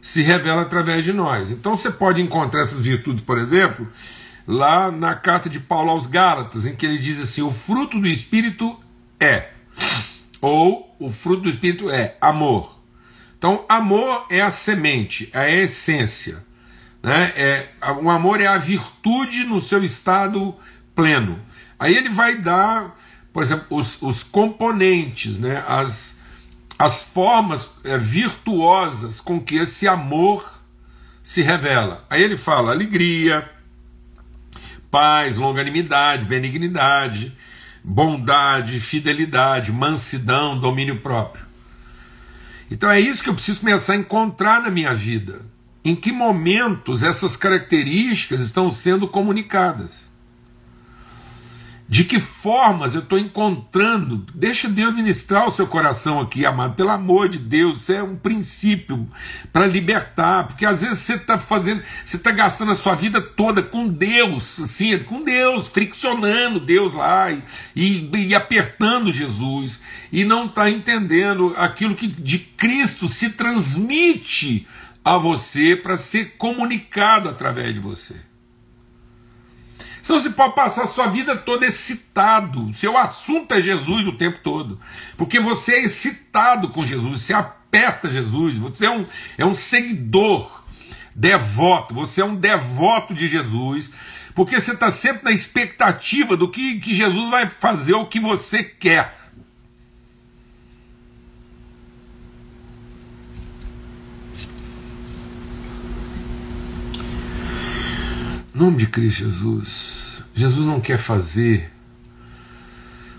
se 0.00 0.22
revela 0.22 0.62
através 0.62 1.04
de 1.04 1.12
nós. 1.12 1.50
Então, 1.50 1.76
você 1.76 1.90
pode 1.90 2.22
encontrar 2.22 2.60
essas 2.60 2.80
virtudes, 2.80 3.24
por 3.24 3.38
exemplo, 3.38 3.88
lá 4.46 4.92
na 4.92 5.16
carta 5.16 5.50
de 5.50 5.58
Paulo 5.58 5.90
aos 5.90 6.06
Gálatas, 6.06 6.64
em 6.64 6.76
que 6.76 6.86
ele 6.86 6.98
diz 6.98 7.20
assim: 7.20 7.42
o 7.42 7.50
fruto 7.50 7.98
do 7.98 8.06
Espírito 8.06 8.78
é, 9.18 9.50
ou 10.40 10.94
o 11.00 11.10
fruto 11.10 11.42
do 11.42 11.50
Espírito 11.50 11.90
é 11.90 12.16
amor. 12.20 12.75
Então, 13.38 13.64
amor 13.68 14.26
é 14.30 14.40
a 14.40 14.50
semente, 14.50 15.28
é 15.32 15.40
a 15.40 15.50
essência. 15.50 16.44
Né? 17.02 17.32
É, 17.36 17.68
o 18.02 18.10
amor 18.10 18.40
é 18.40 18.46
a 18.46 18.58
virtude 18.58 19.44
no 19.44 19.60
seu 19.60 19.84
estado 19.84 20.54
pleno. 20.94 21.38
Aí 21.78 21.94
ele 21.94 22.08
vai 22.08 22.36
dar, 22.36 22.96
por 23.32 23.42
exemplo, 23.42 23.76
os, 23.76 24.00
os 24.02 24.22
componentes, 24.22 25.38
né? 25.38 25.62
as, 25.68 26.18
as 26.78 27.04
formas 27.04 27.70
é, 27.84 27.96
virtuosas 27.96 29.20
com 29.20 29.40
que 29.40 29.56
esse 29.56 29.86
amor 29.86 30.60
se 31.22 31.42
revela. 31.42 32.04
Aí 32.08 32.22
ele 32.22 32.36
fala 32.36 32.72
alegria, 32.72 33.48
paz, 34.90 35.36
longanimidade, 35.36 36.24
benignidade, 36.24 37.36
bondade, 37.84 38.80
fidelidade, 38.80 39.70
mansidão, 39.70 40.58
domínio 40.58 41.00
próprio. 41.00 41.45
Então 42.70 42.90
é 42.90 43.00
isso 43.00 43.22
que 43.22 43.28
eu 43.28 43.34
preciso 43.34 43.60
começar 43.60 43.92
a 43.92 43.96
encontrar 43.96 44.62
na 44.62 44.70
minha 44.70 44.94
vida. 44.94 45.42
Em 45.84 45.94
que 45.94 46.10
momentos 46.10 47.02
essas 47.02 47.36
características 47.36 48.40
estão 48.40 48.70
sendo 48.70 49.06
comunicadas? 49.06 50.10
De 51.88 52.02
que 52.02 52.18
formas 52.18 52.94
eu 52.94 53.00
estou 53.00 53.16
encontrando? 53.16 54.26
Deixa 54.34 54.68
Deus 54.68 54.92
ministrar 54.92 55.46
o 55.46 55.52
seu 55.52 55.68
coração 55.68 56.20
aqui, 56.20 56.44
amado. 56.44 56.74
Pelo 56.74 56.90
amor 56.90 57.28
de 57.28 57.38
Deus, 57.38 57.82
isso 57.82 57.92
é 57.92 58.02
um 58.02 58.16
princípio 58.16 59.08
para 59.52 59.68
libertar. 59.68 60.48
Porque 60.48 60.66
às 60.66 60.82
vezes 60.82 60.98
você 60.98 61.14
está 61.14 61.38
fazendo, 61.38 61.80
você 62.04 62.16
está 62.16 62.32
gastando 62.32 62.72
a 62.72 62.74
sua 62.74 62.96
vida 62.96 63.20
toda 63.20 63.62
com 63.62 63.86
Deus, 63.86 64.60
assim, 64.60 64.98
com 64.98 65.22
Deus, 65.22 65.68
friccionando 65.68 66.58
Deus 66.58 66.92
lá 66.92 67.30
e, 67.30 67.40
e, 67.76 68.10
e 68.12 68.34
apertando 68.34 69.12
Jesus, 69.12 69.80
e 70.10 70.24
não 70.24 70.46
está 70.46 70.68
entendendo 70.68 71.54
aquilo 71.56 71.94
que 71.94 72.08
de 72.08 72.40
Cristo 72.40 73.08
se 73.08 73.30
transmite 73.30 74.66
a 75.04 75.16
você 75.16 75.76
para 75.76 75.96
ser 75.96 76.34
comunicado 76.36 77.28
através 77.28 77.72
de 77.72 77.78
você. 77.78 78.25
Senão 80.06 80.20
você 80.20 80.30
pode 80.30 80.54
passar 80.54 80.84
a 80.84 80.86
sua 80.86 81.08
vida 81.08 81.36
toda 81.36 81.66
excitado. 81.66 82.72
Seu 82.72 82.96
assunto 82.96 83.52
é 83.52 83.60
Jesus 83.60 84.06
o 84.06 84.12
tempo 84.12 84.38
todo. 84.40 84.78
Porque 85.16 85.40
você 85.40 85.74
é 85.74 85.82
excitado 85.82 86.68
com 86.68 86.86
Jesus, 86.86 87.22
você 87.22 87.34
aperta 87.34 88.08
Jesus, 88.08 88.56
você 88.56 88.86
é 88.86 88.90
um, 88.90 89.04
é 89.36 89.44
um 89.44 89.52
seguidor 89.52 90.62
devoto, 91.12 91.92
você 91.92 92.22
é 92.22 92.24
um 92.24 92.36
devoto 92.36 93.14
de 93.14 93.26
Jesus, 93.26 93.90
porque 94.32 94.60
você 94.60 94.74
está 94.74 94.92
sempre 94.92 95.24
na 95.24 95.32
expectativa 95.32 96.36
do 96.36 96.48
que, 96.48 96.78
que 96.78 96.94
Jesus 96.94 97.28
vai 97.28 97.48
fazer 97.48 97.94
o 97.94 98.06
que 98.06 98.20
você 98.20 98.62
quer. 98.62 99.12
Em 108.54 108.58
nome 108.58 108.78
de 108.78 108.86
Cristo 108.86 109.24
Jesus, 109.24 109.95
Jesus 110.36 110.66
não 110.66 110.78
quer 110.78 110.98
fazer 110.98 111.72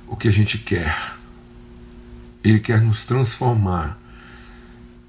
o 0.07 0.15
que 0.15 0.27
a 0.27 0.31
gente 0.31 0.59
quer. 0.59 1.15
Ele 2.43 2.59
quer 2.59 2.79
nos 2.79 3.05
transformar 3.05 3.97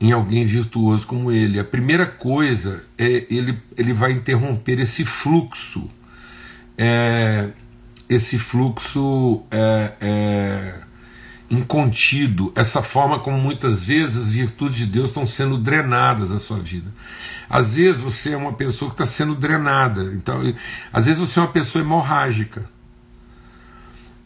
em 0.00 0.10
alguém 0.10 0.46
virtuoso 0.46 1.06
como 1.06 1.30
ele. 1.30 1.60
A 1.60 1.64
primeira 1.64 2.06
coisa 2.06 2.82
é 2.96 3.26
ele, 3.28 3.60
ele 3.76 3.92
vai 3.92 4.12
interromper 4.12 4.80
esse 4.80 5.04
fluxo, 5.04 5.90
é, 6.78 7.50
esse 8.08 8.38
fluxo 8.38 9.42
é, 9.50 9.92
é, 10.00 10.74
incontido, 11.50 12.52
essa 12.54 12.82
forma 12.82 13.18
como 13.18 13.38
muitas 13.38 13.82
vezes 13.82 14.16
as 14.16 14.30
virtudes 14.30 14.78
de 14.78 14.86
Deus 14.86 15.08
estão 15.08 15.26
sendo 15.26 15.56
drenadas 15.56 16.30
da 16.30 16.38
sua 16.38 16.58
vida. 16.58 16.92
Às 17.48 17.74
vezes 17.74 18.00
você 18.00 18.32
é 18.32 18.36
uma 18.36 18.52
pessoa 18.52 18.90
que 18.90 18.94
está 18.94 19.06
sendo 19.06 19.34
drenada, 19.34 20.12
então, 20.14 20.42
às 20.92 21.06
vezes 21.06 21.20
você 21.20 21.38
é 21.38 21.42
uma 21.42 21.52
pessoa 21.52 21.82
hemorrágica. 21.82 22.68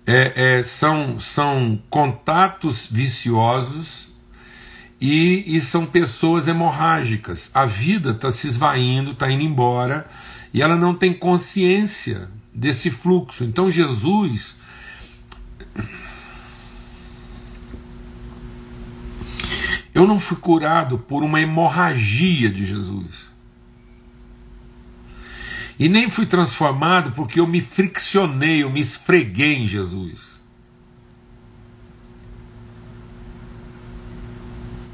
É, 0.05 0.59
é, 0.59 0.63
são, 0.65 1.21
são 1.21 1.81
contatos 1.89 2.89
viciosos 2.91 4.13
e, 5.01 5.45
e 5.57 5.61
são 5.61 5.87
pessoas 5.87 6.49
hemorrágicas. 6.49 7.53
A 7.55 7.65
vida 7.65 8.11
está 8.11 8.31
se 8.33 8.49
esvaindo, 8.49 9.13
está 9.13 9.31
indo 9.31 9.45
embora 9.45 10.09
e 10.53 10.61
ela 10.61 10.77
não 10.77 10.93
tem 10.93 11.13
consciência 11.13 12.29
desse 12.53 12.91
fluxo. 12.91 13.45
Então 13.45 13.71
Jesus 13.71 14.57
Eu 19.95 20.07
não 20.07 20.19
fui 20.19 20.39
curado 20.39 20.99
por 20.99 21.23
uma 21.23 21.41
hemorragia 21.41 22.51
de 22.51 22.65
Jesus. 22.65 23.31
E 25.79 25.89
nem 25.89 26.09
fui 26.09 26.27
transformado 26.27 27.13
porque 27.13 27.41
eu 27.41 27.47
me 27.47 27.61
friccionei, 27.61 28.63
eu 28.63 28.71
me 28.71 28.81
esfreguei 28.81 29.55
em 29.57 29.67
Jesus. 29.67 30.33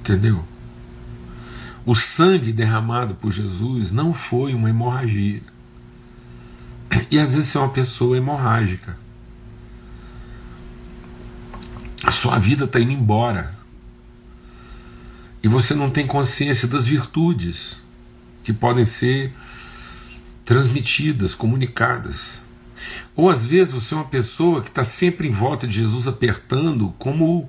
Entendeu? 0.00 0.44
O 1.84 1.94
sangue 1.94 2.52
derramado 2.52 3.14
por 3.14 3.30
Jesus 3.30 3.90
não 3.90 4.12
foi 4.12 4.54
uma 4.54 4.70
hemorragia. 4.70 5.42
E 7.10 7.18
às 7.18 7.34
vezes 7.34 7.50
você 7.50 7.58
é 7.58 7.60
uma 7.60 7.70
pessoa 7.70 8.16
hemorrágica. 8.16 8.98
A 12.02 12.10
sua 12.10 12.38
vida 12.38 12.64
está 12.64 12.80
indo 12.80 12.92
embora 12.92 13.57
e 15.42 15.48
você 15.48 15.74
não 15.74 15.90
tem 15.90 16.06
consciência 16.06 16.66
das 16.66 16.86
virtudes 16.86 17.78
que 18.42 18.52
podem 18.52 18.86
ser 18.86 19.32
transmitidas, 20.44 21.34
comunicadas. 21.34 22.42
Ou 23.14 23.28
às 23.28 23.44
vezes 23.44 23.74
você 23.74 23.94
é 23.94 23.98
uma 23.98 24.06
pessoa 24.06 24.62
que 24.62 24.68
está 24.68 24.84
sempre 24.84 25.28
em 25.28 25.30
volta 25.30 25.66
de 25.66 25.80
Jesus 25.80 26.06
apertando 26.06 26.94
como, 26.98 27.48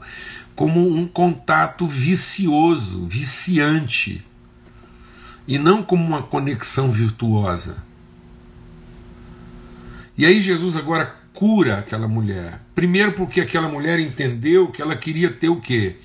como 0.55 0.93
um 0.93 1.07
contato 1.07 1.87
vicioso, 1.87 3.05
viciante, 3.07 4.25
e 5.47 5.57
não 5.57 5.81
como 5.81 6.03
uma 6.03 6.21
conexão 6.21 6.91
virtuosa. 6.91 7.83
E 10.17 10.25
aí 10.25 10.41
Jesus 10.41 10.75
agora 10.75 11.15
cura 11.33 11.79
aquela 11.79 12.07
mulher. 12.07 12.61
Primeiro 12.75 13.13
porque 13.13 13.39
aquela 13.39 13.69
mulher 13.69 13.99
entendeu 13.99 14.67
que 14.67 14.81
ela 14.81 14.95
queria 14.95 15.31
ter 15.31 15.47
o 15.47 15.61
quê? 15.61 15.95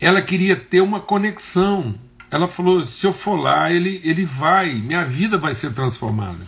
Ela 0.00 0.22
queria 0.22 0.56
ter 0.56 0.80
uma 0.80 1.00
conexão. 1.00 1.94
Ela 2.30 2.46
falou: 2.46 2.84
se 2.84 3.06
eu 3.06 3.12
for 3.12 3.36
lá, 3.36 3.70
ele, 3.70 4.00
ele 4.04 4.24
vai, 4.24 4.74
minha 4.74 5.04
vida 5.04 5.38
vai 5.38 5.54
ser 5.54 5.72
transformada. 5.72 6.46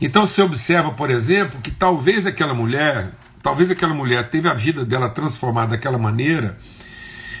Então 0.00 0.26
você 0.26 0.42
observa, 0.42 0.90
por 0.90 1.10
exemplo, 1.10 1.60
que 1.60 1.70
talvez 1.70 2.26
aquela 2.26 2.54
mulher, 2.54 3.12
talvez 3.42 3.70
aquela 3.70 3.94
mulher 3.94 4.28
teve 4.28 4.48
a 4.48 4.54
vida 4.54 4.84
dela 4.84 5.08
transformada 5.08 5.70
daquela 5.70 5.96
maneira, 5.96 6.58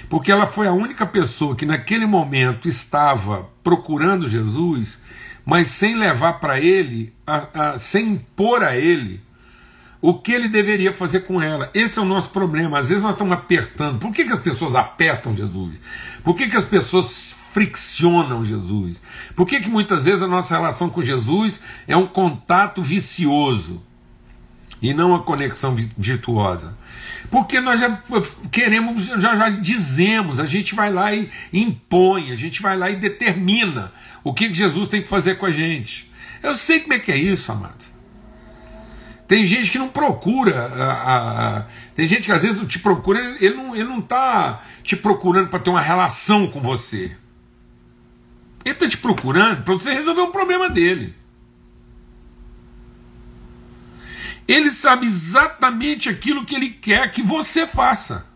porque 0.08 0.32
ela 0.32 0.46
foi 0.46 0.66
a 0.66 0.72
única 0.72 1.04
pessoa 1.04 1.54
que 1.54 1.66
naquele 1.66 2.06
momento 2.06 2.66
estava 2.68 3.48
procurando 3.62 4.28
Jesus, 4.28 5.02
mas 5.44 5.68
sem 5.68 5.96
levar 5.96 6.34
para 6.34 6.58
ele, 6.58 7.12
a, 7.26 7.72
a, 7.72 7.78
sem 7.78 8.12
impor 8.12 8.62
a 8.62 8.76
ele 8.76 9.25
o 10.00 10.14
que 10.14 10.32
ele 10.32 10.48
deveria 10.48 10.92
fazer 10.92 11.20
com 11.20 11.40
ela. 11.40 11.70
Esse 11.74 11.98
é 11.98 12.02
o 12.02 12.04
nosso 12.04 12.30
problema. 12.30 12.78
Às 12.78 12.88
vezes 12.88 13.02
nós 13.02 13.12
estamos 13.12 13.32
apertando. 13.32 13.98
Por 13.98 14.12
que, 14.12 14.24
que 14.24 14.32
as 14.32 14.38
pessoas 14.38 14.74
apertam 14.74 15.34
Jesus? 15.34 15.80
Por 16.22 16.34
que, 16.34 16.48
que 16.48 16.56
as 16.56 16.64
pessoas 16.64 17.36
friccionam 17.52 18.44
Jesus? 18.44 19.00
Por 19.34 19.46
que, 19.46 19.60
que 19.60 19.68
muitas 19.68 20.04
vezes 20.04 20.22
a 20.22 20.26
nossa 20.26 20.54
relação 20.54 20.90
com 20.90 21.02
Jesus 21.02 21.60
é 21.86 21.96
um 21.96 22.06
contato 22.06 22.82
vicioso 22.82 23.82
e 24.82 24.92
não 24.92 25.10
uma 25.10 25.22
conexão 25.22 25.74
virtuosa? 25.96 26.76
Porque 27.30 27.60
nós 27.60 27.80
já 27.80 28.00
queremos, 28.52 29.06
já, 29.06 29.36
já 29.36 29.50
dizemos, 29.50 30.38
a 30.38 30.46
gente 30.46 30.74
vai 30.74 30.92
lá 30.92 31.14
e 31.14 31.30
impõe, 31.52 32.30
a 32.30 32.36
gente 32.36 32.62
vai 32.62 32.76
lá 32.76 32.90
e 32.90 32.96
determina 32.96 33.92
o 34.22 34.32
que, 34.32 34.48
que 34.48 34.54
Jesus 34.54 34.88
tem 34.88 35.02
que 35.02 35.08
fazer 35.08 35.36
com 35.36 35.46
a 35.46 35.50
gente. 35.50 36.10
Eu 36.42 36.54
sei 36.54 36.80
como 36.80 36.92
é 36.92 36.98
que 36.98 37.10
é 37.10 37.16
isso, 37.16 37.50
amado. 37.50 37.95
Tem 39.26 39.44
gente 39.44 39.70
que 39.70 39.78
não 39.78 39.88
procura. 39.88 40.66
A, 40.66 41.58
a, 41.58 41.66
tem 41.94 42.06
gente 42.06 42.26
que 42.26 42.32
às 42.32 42.42
vezes 42.42 42.56
não 42.56 42.66
te 42.66 42.78
procura, 42.78 43.18
ele, 43.40 43.54
não, 43.54 43.74
ele 43.74 43.84
não 43.84 43.98
está 43.98 44.62
te 44.82 44.96
procurando 44.96 45.48
para 45.48 45.58
ter 45.58 45.70
uma 45.70 45.80
relação 45.80 46.46
com 46.46 46.60
você. 46.60 47.16
Ele 48.64 48.74
está 48.74 48.88
te 48.88 48.98
procurando 48.98 49.62
para 49.62 49.74
você 49.74 49.92
resolver 49.92 50.22
um 50.22 50.32
problema 50.32 50.68
dele. 50.68 51.14
Ele 54.46 54.70
sabe 54.70 55.06
exatamente 55.06 56.08
aquilo 56.08 56.44
que 56.44 56.54
ele 56.54 56.70
quer 56.70 57.10
que 57.10 57.22
você 57.22 57.66
faça. 57.66 58.26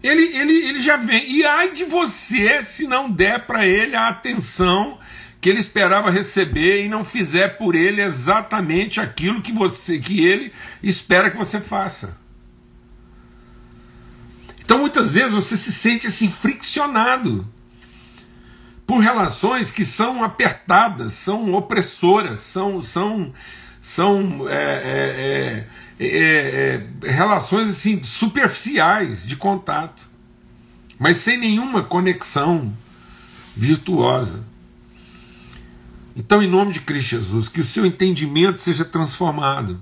Ele, 0.00 0.36
ele, 0.36 0.68
ele 0.68 0.80
já 0.80 0.96
vem. 0.96 1.28
E 1.28 1.44
ai 1.44 1.72
de 1.72 1.84
você 1.84 2.62
se 2.62 2.86
não 2.86 3.10
der 3.10 3.46
para 3.46 3.66
ele 3.66 3.96
a 3.96 4.08
atenção 4.08 4.98
que 5.40 5.48
ele 5.48 5.60
esperava 5.60 6.10
receber 6.10 6.84
e 6.84 6.88
não 6.88 7.04
fizer 7.04 7.56
por 7.56 7.74
ele 7.74 8.02
exatamente 8.02 9.00
aquilo 9.00 9.40
que 9.40 9.52
você 9.52 9.98
que 9.98 10.24
ele 10.24 10.52
espera 10.82 11.30
que 11.30 11.36
você 11.36 11.60
faça. 11.60 12.18
Então 14.64 14.78
muitas 14.78 15.14
vezes 15.14 15.32
você 15.32 15.56
se 15.56 15.72
sente 15.72 16.06
assim 16.06 16.30
friccionado 16.30 17.46
por 18.86 18.98
relações 18.98 19.70
que 19.70 19.84
são 19.84 20.24
apertadas, 20.24 21.14
são 21.14 21.54
opressoras, 21.54 22.40
são 22.40 22.82
são 22.82 23.32
são 23.80 24.48
é, 24.48 25.66
é, 26.00 26.04
é, 26.04 26.86
é 27.04 27.10
relações 27.10 27.70
assim 27.70 28.02
superficiais 28.02 29.24
de 29.24 29.36
contato, 29.36 30.08
mas 30.98 31.18
sem 31.18 31.38
nenhuma 31.38 31.82
conexão 31.82 32.76
virtuosa. 33.56 34.44
Então, 36.18 36.42
em 36.42 36.50
nome 36.50 36.72
de 36.72 36.80
Cristo 36.80 37.10
Jesus, 37.10 37.48
que 37.48 37.60
o 37.60 37.64
seu 37.64 37.86
entendimento 37.86 38.60
seja 38.60 38.84
transformado, 38.84 39.80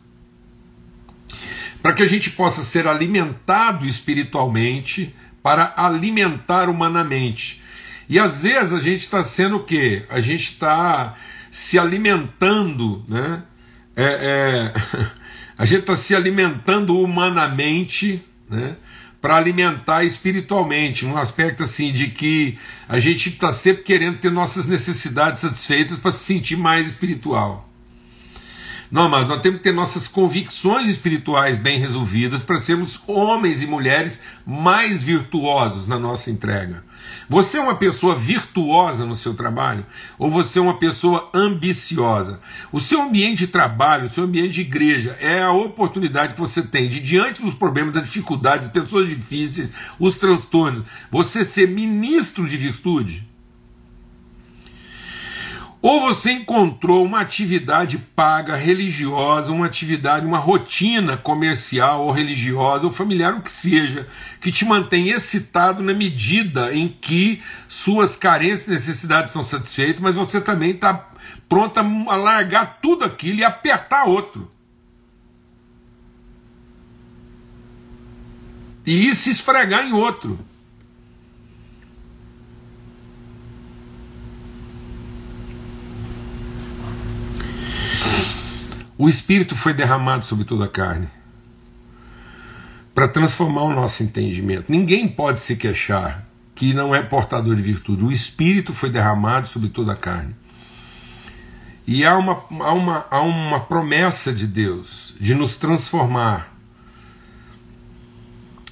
para 1.80 1.94
que 1.94 2.02
a 2.02 2.06
gente 2.06 2.28
possa 2.28 2.62
ser 2.62 2.86
alimentado 2.86 3.86
espiritualmente 3.86 5.16
para 5.42 5.72
alimentar 5.74 6.68
humanamente. 6.68 7.62
E 8.06 8.18
às 8.18 8.42
vezes 8.42 8.74
a 8.74 8.80
gente 8.80 9.00
está 9.00 9.22
sendo 9.22 9.56
o 9.56 9.64
quê? 9.64 10.04
A 10.10 10.20
gente 10.20 10.42
está 10.42 11.14
se 11.50 11.78
alimentando, 11.78 13.02
né? 13.08 13.42
É, 13.96 14.72
é, 14.74 15.08
a 15.56 15.64
gente 15.64 15.80
está 15.80 15.96
se 15.96 16.14
alimentando 16.14 17.00
humanamente, 17.00 18.22
né? 18.50 18.76
Para 19.26 19.38
alimentar 19.38 20.04
espiritualmente, 20.04 21.04
um 21.04 21.16
aspecto 21.16 21.64
assim 21.64 21.92
de 21.92 22.06
que 22.10 22.56
a 22.88 23.00
gente 23.00 23.28
está 23.28 23.50
sempre 23.50 23.82
querendo 23.82 24.18
ter 24.18 24.30
nossas 24.30 24.66
necessidades 24.66 25.40
satisfeitas 25.40 25.98
para 25.98 26.12
se 26.12 26.22
sentir 26.22 26.54
mais 26.54 26.86
espiritual. 26.86 27.68
Não, 28.88 29.08
mas 29.08 29.26
nós 29.26 29.40
temos 29.40 29.58
que 29.58 29.64
ter 29.64 29.72
nossas 29.72 30.06
convicções 30.06 30.88
espirituais 30.88 31.58
bem 31.58 31.80
resolvidas 31.80 32.44
para 32.44 32.56
sermos 32.58 33.00
homens 33.04 33.62
e 33.62 33.66
mulheres 33.66 34.20
mais 34.46 35.02
virtuosos 35.02 35.88
na 35.88 35.98
nossa 35.98 36.30
entrega. 36.30 36.84
Você 37.28 37.58
é 37.58 37.60
uma 37.60 37.74
pessoa 37.74 38.14
virtuosa 38.14 39.04
no 39.04 39.16
seu 39.16 39.34
trabalho 39.34 39.84
ou 40.18 40.30
você 40.30 40.58
é 40.58 40.62
uma 40.62 40.78
pessoa 40.78 41.30
ambiciosa? 41.34 42.40
O 42.72 42.80
seu 42.80 43.02
ambiente 43.02 43.38
de 43.38 43.46
trabalho, 43.48 44.06
o 44.06 44.08
seu 44.08 44.24
ambiente 44.24 44.54
de 44.54 44.60
igreja 44.62 45.16
é 45.20 45.42
a 45.42 45.52
oportunidade 45.52 46.34
que 46.34 46.40
você 46.40 46.62
tem 46.62 46.88
de, 46.88 47.00
diante 47.00 47.42
dos 47.42 47.54
problemas, 47.54 47.94
das 47.94 48.04
dificuldades, 48.04 48.68
pessoas 48.68 49.08
difíceis, 49.08 49.72
os 49.98 50.18
transtornos, 50.18 50.86
você 51.10 51.44
ser 51.44 51.68
ministro 51.68 52.48
de 52.48 52.56
virtude? 52.56 53.35
Ou 55.82 56.00
você 56.00 56.32
encontrou 56.32 57.04
uma 57.04 57.20
atividade 57.20 57.98
paga, 57.98 58.56
religiosa, 58.56 59.52
uma 59.52 59.66
atividade, 59.66 60.26
uma 60.26 60.38
rotina 60.38 61.16
comercial 61.16 62.06
ou 62.06 62.10
religiosa 62.10 62.86
ou 62.86 62.90
familiar, 62.90 63.34
o 63.34 63.42
que 63.42 63.50
seja, 63.50 64.06
que 64.40 64.50
te 64.50 64.64
mantém 64.64 65.10
excitado 65.10 65.82
na 65.82 65.92
medida 65.92 66.74
em 66.74 66.88
que 66.88 67.42
suas 67.68 68.16
carências 68.16 68.66
e 68.66 68.70
necessidades 68.70 69.32
são 69.32 69.44
satisfeitas, 69.44 70.00
mas 70.00 70.16
você 70.16 70.40
também 70.40 70.70
está 70.70 71.08
pronto 71.48 71.78
a 71.78 72.16
largar 72.16 72.78
tudo 72.80 73.04
aquilo 73.04 73.40
e 73.40 73.44
apertar 73.44 74.06
outro. 74.06 74.50
E 78.86 79.14
se 79.14 79.30
esfregar 79.30 79.84
em 79.84 79.92
outro. 79.92 80.38
O 88.98 89.08
Espírito 89.08 89.54
foi 89.54 89.74
derramado 89.74 90.24
sobre 90.24 90.44
toda 90.44 90.64
a 90.64 90.68
carne 90.68 91.08
para 92.94 93.06
transformar 93.06 93.62
o 93.62 93.74
nosso 93.74 94.02
entendimento. 94.02 94.72
Ninguém 94.72 95.06
pode 95.06 95.38
se 95.38 95.56
queixar 95.56 96.26
que 96.54 96.72
não 96.72 96.94
é 96.94 97.02
portador 97.02 97.54
de 97.54 97.60
virtude. 97.60 98.02
O 98.02 98.10
Espírito 98.10 98.72
foi 98.72 98.88
derramado 98.88 99.46
sobre 99.46 99.68
toda 99.68 99.92
a 99.92 99.96
carne. 99.96 100.34
E 101.86 102.04
há 102.04 102.16
uma, 102.16 102.42
há 102.50 102.72
uma, 102.72 103.06
há 103.10 103.20
uma 103.20 103.60
promessa 103.60 104.32
de 104.32 104.46
Deus 104.46 105.14
de 105.20 105.34
nos 105.34 105.58
transformar 105.58 106.56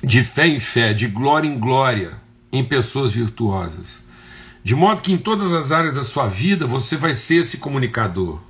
de 0.02 0.22
fé 0.22 0.46
em 0.46 0.58
fé, 0.58 0.92
de 0.92 1.06
glória 1.06 1.46
em 1.46 1.58
glória, 1.58 2.14
em 2.50 2.64
pessoas 2.64 3.12
virtuosas. 3.12 4.04
De 4.64 4.74
modo 4.74 5.02
que 5.02 5.12
em 5.12 5.18
todas 5.18 5.52
as 5.52 5.70
áreas 5.70 5.94
da 5.94 6.02
sua 6.02 6.26
vida 6.26 6.66
você 6.66 6.96
vai 6.96 7.12
ser 7.12 7.36
esse 7.36 7.58
comunicador. 7.58 8.40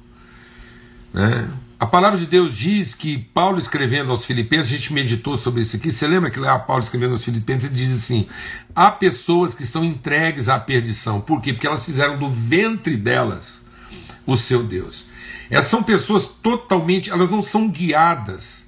Né? 1.12 1.48
A 1.78 1.86
palavra 1.86 2.18
de 2.18 2.26
Deus 2.26 2.56
diz 2.56 2.94
que 2.94 3.18
Paulo 3.18 3.58
escrevendo 3.58 4.12
aos 4.12 4.24
Filipenses, 4.24 4.72
a 4.72 4.76
gente 4.76 4.92
meditou 4.92 5.36
sobre 5.36 5.62
isso 5.62 5.76
aqui. 5.76 5.90
Você 5.90 6.06
lembra 6.06 6.30
que 6.30 6.38
lá 6.38 6.56
Paulo 6.58 6.82
escrevendo 6.82 7.12
aos 7.12 7.24
Filipenses, 7.24 7.68
ele 7.68 7.76
diz 7.76 7.96
assim: 7.96 8.28
há 8.74 8.90
pessoas 8.90 9.54
que 9.54 9.64
estão 9.64 9.84
entregues 9.84 10.48
à 10.48 10.58
perdição. 10.58 11.20
Por 11.20 11.40
quê? 11.40 11.52
Porque 11.52 11.66
elas 11.66 11.84
fizeram 11.84 12.18
do 12.18 12.28
ventre 12.28 12.96
delas 12.96 13.60
o 14.24 14.36
seu 14.36 14.62
Deus. 14.62 15.06
Essas 15.50 15.70
são 15.70 15.82
pessoas 15.82 16.28
totalmente, 16.28 17.10
elas 17.10 17.28
não 17.28 17.42
são 17.42 17.68
guiadas 17.68 18.64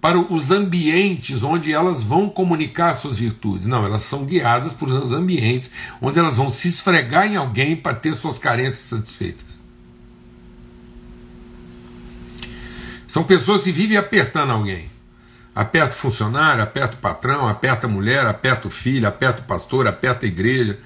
para 0.00 0.18
os 0.18 0.50
ambientes 0.50 1.42
onde 1.42 1.72
elas 1.72 2.02
vão 2.02 2.30
comunicar 2.30 2.94
suas 2.94 3.18
virtudes. 3.18 3.66
Não, 3.66 3.84
elas 3.84 4.02
são 4.02 4.24
guiadas 4.24 4.72
por 4.72 4.88
os 4.88 5.12
ambientes 5.12 5.70
onde 6.00 6.18
elas 6.18 6.36
vão 6.36 6.48
se 6.48 6.68
esfregar 6.68 7.26
em 7.26 7.36
alguém 7.36 7.76
para 7.76 7.94
ter 7.94 8.14
suas 8.14 8.38
carências 8.38 8.88
satisfeitas. 8.88 9.57
São 13.08 13.24
pessoas 13.24 13.64
que 13.64 13.72
vivem 13.72 13.96
apertando 13.96 14.52
alguém. 14.52 14.90
Aperta 15.54 15.96
o 15.96 15.98
funcionário, 15.98 16.62
aperta 16.62 16.94
o 16.94 16.98
patrão, 17.00 17.48
aperta 17.48 17.86
a 17.86 17.90
mulher, 17.90 18.26
aperta 18.26 18.68
o 18.68 18.70
filho, 18.70 19.08
aperta 19.08 19.40
o 19.40 19.44
pastor, 19.44 19.88
aperta 19.88 20.26
a 20.26 20.28
igreja. 20.28 20.78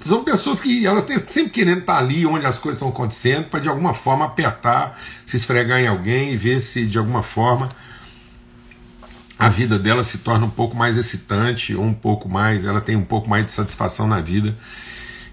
São 0.00 0.24
pessoas 0.24 0.60
que 0.60 0.84
elas 0.84 1.04
têm 1.04 1.16
sempre 1.16 1.52
querendo 1.52 1.80
estar 1.80 1.96
ali 1.96 2.26
onde 2.26 2.44
as 2.44 2.58
coisas 2.58 2.76
estão 2.76 2.88
acontecendo 2.88 3.48
para 3.48 3.60
de 3.60 3.68
alguma 3.68 3.94
forma 3.94 4.24
apertar, 4.24 4.98
se 5.24 5.36
esfregar 5.36 5.78
em 5.78 5.86
alguém 5.86 6.32
e 6.32 6.36
ver 6.36 6.60
se 6.60 6.84
de 6.84 6.98
alguma 6.98 7.22
forma 7.22 7.68
a 9.38 9.48
vida 9.48 9.78
dela 9.78 10.02
se 10.02 10.18
torna 10.18 10.46
um 10.46 10.50
pouco 10.50 10.76
mais 10.76 10.98
excitante 10.98 11.74
ou 11.74 11.84
um 11.84 11.94
pouco 11.94 12.28
mais, 12.28 12.64
ela 12.64 12.80
tem 12.80 12.96
um 12.96 13.04
pouco 13.04 13.30
mais 13.30 13.46
de 13.46 13.52
satisfação 13.52 14.08
na 14.08 14.20
vida 14.20 14.56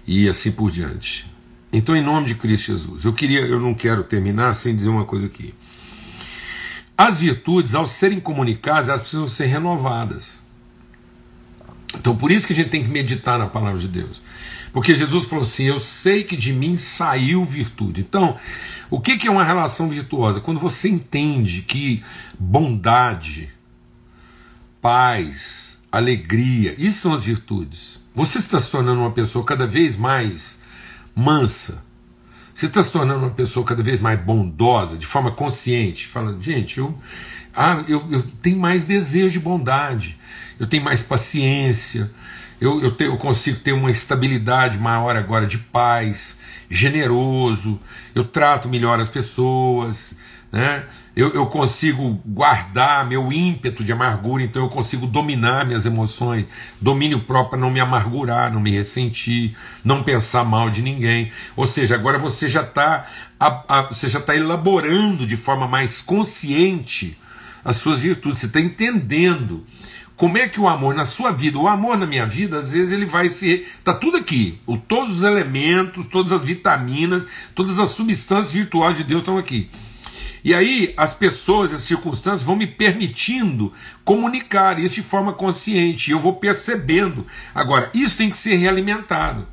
e 0.06 0.28
assim 0.28 0.52
por 0.52 0.70
diante. 0.70 1.30
Então, 1.72 1.96
em 1.96 2.02
nome 2.02 2.28
de 2.28 2.34
Cristo 2.36 2.66
Jesus, 2.72 3.04
eu 3.04 3.12
queria, 3.12 3.40
eu 3.40 3.58
não 3.58 3.74
quero 3.74 4.04
terminar 4.04 4.54
sem 4.54 4.76
dizer 4.76 4.88
uma 4.88 5.04
coisa 5.04 5.26
aqui. 5.26 5.54
As 6.96 7.20
virtudes, 7.20 7.74
ao 7.74 7.86
serem 7.86 8.20
comunicadas, 8.20 8.88
elas 8.88 9.00
precisam 9.00 9.26
ser 9.26 9.46
renovadas. 9.46 10.42
Então, 11.94 12.16
por 12.16 12.30
isso 12.30 12.46
que 12.46 12.52
a 12.52 12.56
gente 12.56 12.70
tem 12.70 12.82
que 12.82 12.88
meditar 12.88 13.38
na 13.38 13.46
palavra 13.46 13.78
de 13.78 13.88
Deus. 13.88 14.20
Porque 14.72 14.94
Jesus 14.94 15.26
falou 15.26 15.42
assim: 15.42 15.64
Eu 15.64 15.80
sei 15.80 16.24
que 16.24 16.36
de 16.36 16.52
mim 16.52 16.76
saiu 16.76 17.44
virtude. 17.44 18.00
Então, 18.00 18.36
o 18.88 19.00
que 19.00 19.26
é 19.26 19.30
uma 19.30 19.44
relação 19.44 19.88
virtuosa? 19.88 20.40
Quando 20.40 20.58
você 20.58 20.88
entende 20.88 21.62
que 21.62 22.02
bondade, 22.38 23.50
paz, 24.80 25.78
alegria, 25.90 26.74
isso 26.78 27.00
são 27.00 27.12
as 27.12 27.22
virtudes. 27.22 28.00
Você 28.14 28.38
está 28.38 28.58
se 28.58 28.70
tornando 28.70 29.00
uma 29.00 29.12
pessoa 29.12 29.44
cada 29.44 29.66
vez 29.66 29.96
mais 29.96 30.58
mansa, 31.14 31.84
você 32.54 32.66
está 32.66 32.82
se 32.82 32.92
tornando 32.92 33.20
uma 33.20 33.30
pessoa 33.30 33.64
cada 33.64 33.82
vez 33.82 33.98
mais 33.98 34.20
bondosa, 34.20 34.96
de 34.96 35.06
forma 35.06 35.30
consciente. 35.30 36.06
Fala, 36.06 36.36
gente, 36.40 36.78
eu, 36.78 36.96
ah, 37.54 37.82
eu, 37.88 38.06
eu 38.10 38.22
tenho 38.42 38.58
mais 38.58 38.84
desejo 38.84 39.38
de 39.38 39.40
bondade, 39.40 40.18
eu 40.58 40.66
tenho 40.66 40.84
mais 40.84 41.02
paciência, 41.02 42.10
eu, 42.60 42.80
eu, 42.80 42.94
eu 42.98 43.16
consigo 43.16 43.58
ter 43.58 43.72
uma 43.72 43.90
estabilidade 43.90 44.78
maior 44.78 45.16
agora 45.16 45.46
de 45.46 45.58
paz, 45.58 46.36
generoso, 46.70 47.80
eu 48.14 48.24
trato 48.24 48.68
melhor 48.68 49.00
as 49.00 49.08
pessoas, 49.08 50.16
né? 50.50 50.84
Eu, 51.14 51.30
eu 51.32 51.46
consigo 51.46 52.20
guardar 52.24 53.06
meu 53.06 53.30
ímpeto 53.30 53.84
de 53.84 53.92
amargura, 53.92 54.42
então 54.42 54.62
eu 54.62 54.68
consigo 54.68 55.06
dominar 55.06 55.66
minhas 55.66 55.84
emoções, 55.84 56.46
domínio 56.80 57.20
próprio 57.20 57.60
não 57.60 57.70
me 57.70 57.80
amargurar, 57.80 58.52
não 58.52 58.60
me 58.60 58.70
ressentir, 58.70 59.54
não 59.84 60.02
pensar 60.02 60.44
mal 60.44 60.70
de 60.70 60.80
ninguém. 60.80 61.30
Ou 61.54 61.66
seja, 61.66 61.94
agora 61.94 62.18
você 62.18 62.48
já 62.48 62.62
está 62.62 63.06
você 63.90 64.08
já 64.08 64.20
está 64.20 64.36
elaborando 64.36 65.26
de 65.26 65.36
forma 65.36 65.66
mais 65.66 66.00
consciente 66.00 67.18
as 67.64 67.76
suas 67.76 67.98
virtudes, 67.98 68.38
você 68.38 68.46
está 68.46 68.60
entendendo 68.60 69.64
como 70.16 70.38
é 70.38 70.48
que 70.48 70.60
o 70.60 70.68
amor 70.68 70.94
na 70.94 71.04
sua 71.04 71.32
vida, 71.32 71.58
o 71.58 71.66
amor 71.66 71.98
na 71.98 72.06
minha 72.06 72.26
vida, 72.26 72.58
às 72.58 72.72
vezes 72.72 72.92
ele 72.92 73.06
vai 73.06 73.28
ser. 73.28 73.68
Está 73.78 73.92
tudo 73.92 74.16
aqui. 74.16 74.58
O, 74.66 74.76
todos 74.76 75.18
os 75.18 75.24
elementos, 75.24 76.06
todas 76.06 76.30
as 76.30 76.44
vitaminas, 76.44 77.26
todas 77.54 77.80
as 77.80 77.90
substâncias 77.90 78.52
virtuais 78.52 78.96
de 78.96 79.04
Deus 79.04 79.22
estão 79.22 79.36
aqui. 79.36 79.68
E 80.44 80.54
aí 80.54 80.92
as 80.96 81.14
pessoas, 81.14 81.72
as 81.72 81.82
circunstâncias 81.82 82.42
vão 82.42 82.56
me 82.56 82.66
permitindo 82.66 83.72
comunicar 84.04 84.78
isso 84.78 84.96
de 84.96 85.02
forma 85.02 85.32
consciente. 85.32 86.10
Eu 86.10 86.18
vou 86.18 86.34
percebendo. 86.34 87.26
Agora, 87.54 87.90
isso 87.94 88.16
tem 88.16 88.30
que 88.30 88.36
ser 88.36 88.56
realimentado. 88.56 89.46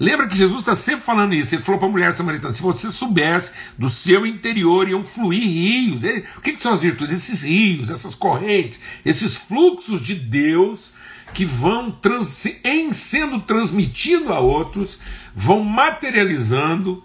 Lembra 0.00 0.26
que 0.26 0.36
Jesus 0.36 0.60
está 0.60 0.74
sempre 0.74 1.04
falando 1.04 1.34
isso. 1.34 1.54
Ele 1.54 1.62
falou 1.62 1.78
para 1.78 1.88
a 1.88 1.92
mulher 1.92 2.14
samaritana: 2.16 2.52
se 2.52 2.62
você 2.62 2.90
soubesse 2.90 3.52
do 3.78 3.88
seu 3.88 4.26
interior 4.26 4.88
iam 4.88 5.04
fluir 5.04 5.42
rios. 5.42 6.02
o 6.36 6.40
que, 6.40 6.54
que 6.54 6.62
são 6.62 6.72
as 6.72 6.82
virtudes? 6.82 7.14
Esses 7.14 7.42
rios, 7.42 7.90
essas 7.90 8.14
correntes, 8.14 8.80
esses 9.04 9.36
fluxos 9.36 10.00
de 10.02 10.14
Deus 10.14 10.94
que 11.32 11.44
vão 11.44 11.90
trans, 11.90 12.46
em 12.64 12.92
sendo 12.92 13.40
transmitido 13.40 14.32
a 14.32 14.40
outros, 14.40 14.98
vão 15.34 15.64
materializando 15.64 17.02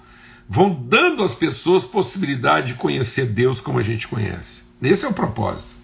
vão 0.49 0.73
dando 0.73 1.23
às 1.23 1.35
pessoas 1.35 1.83
possibilidade 1.83 2.73
de 2.73 2.79
conhecer 2.79 3.25
Deus 3.25 3.59
como 3.59 3.79
a 3.79 3.83
gente 3.83 4.07
conhece. 4.07 4.63
Esse 4.81 5.05
é 5.05 5.07
o 5.07 5.13
propósito. 5.13 5.75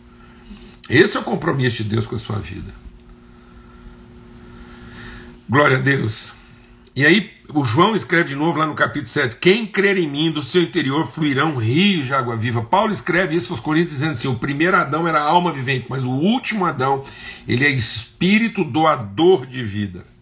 Esse 0.90 1.18
é 1.18 1.20
o 1.20 1.24
compromisso 1.24 1.84
de 1.84 1.90
Deus 1.90 2.06
com 2.06 2.16
a 2.16 2.20
sua 2.20 2.40
vida. 2.40 2.74
Glória 5.50 5.78
a 5.78 5.82
Deus. 5.82 6.34
E 6.96 7.06
aí, 7.06 7.32
o 7.52 7.64
João 7.64 7.96
escreve 7.96 8.30
de 8.30 8.36
novo 8.36 8.60
lá 8.60 8.68
no 8.68 8.76
capítulo 8.76 9.10
7: 9.10 9.38
Quem 9.38 9.66
crer 9.66 9.98
em 9.98 10.08
mim, 10.08 10.32
do 10.32 10.42
seu 10.42 10.62
interior 10.62 11.08
fluirão 11.08 11.56
rios 11.56 12.06
de 12.06 12.14
água 12.14 12.36
viva. 12.36 12.62
Paulo 12.62 12.92
escreve 12.92 13.36
isso 13.36 13.52
aos 13.52 13.60
Coríntios 13.60 13.94
dizendo 13.94 14.14
assim: 14.14 14.28
o 14.28 14.36
primeiro 14.36 14.78
Adão 14.78 15.08
era 15.08 15.22
alma 15.22 15.52
vivente, 15.52 15.88
mas 15.90 16.04
o 16.04 16.12
último 16.12 16.66
Adão, 16.66 17.04
ele 17.48 17.66
é 17.66 17.70
espírito 17.70 18.64
doador 18.64 19.46
de 19.46 19.64
vida. 19.64 20.13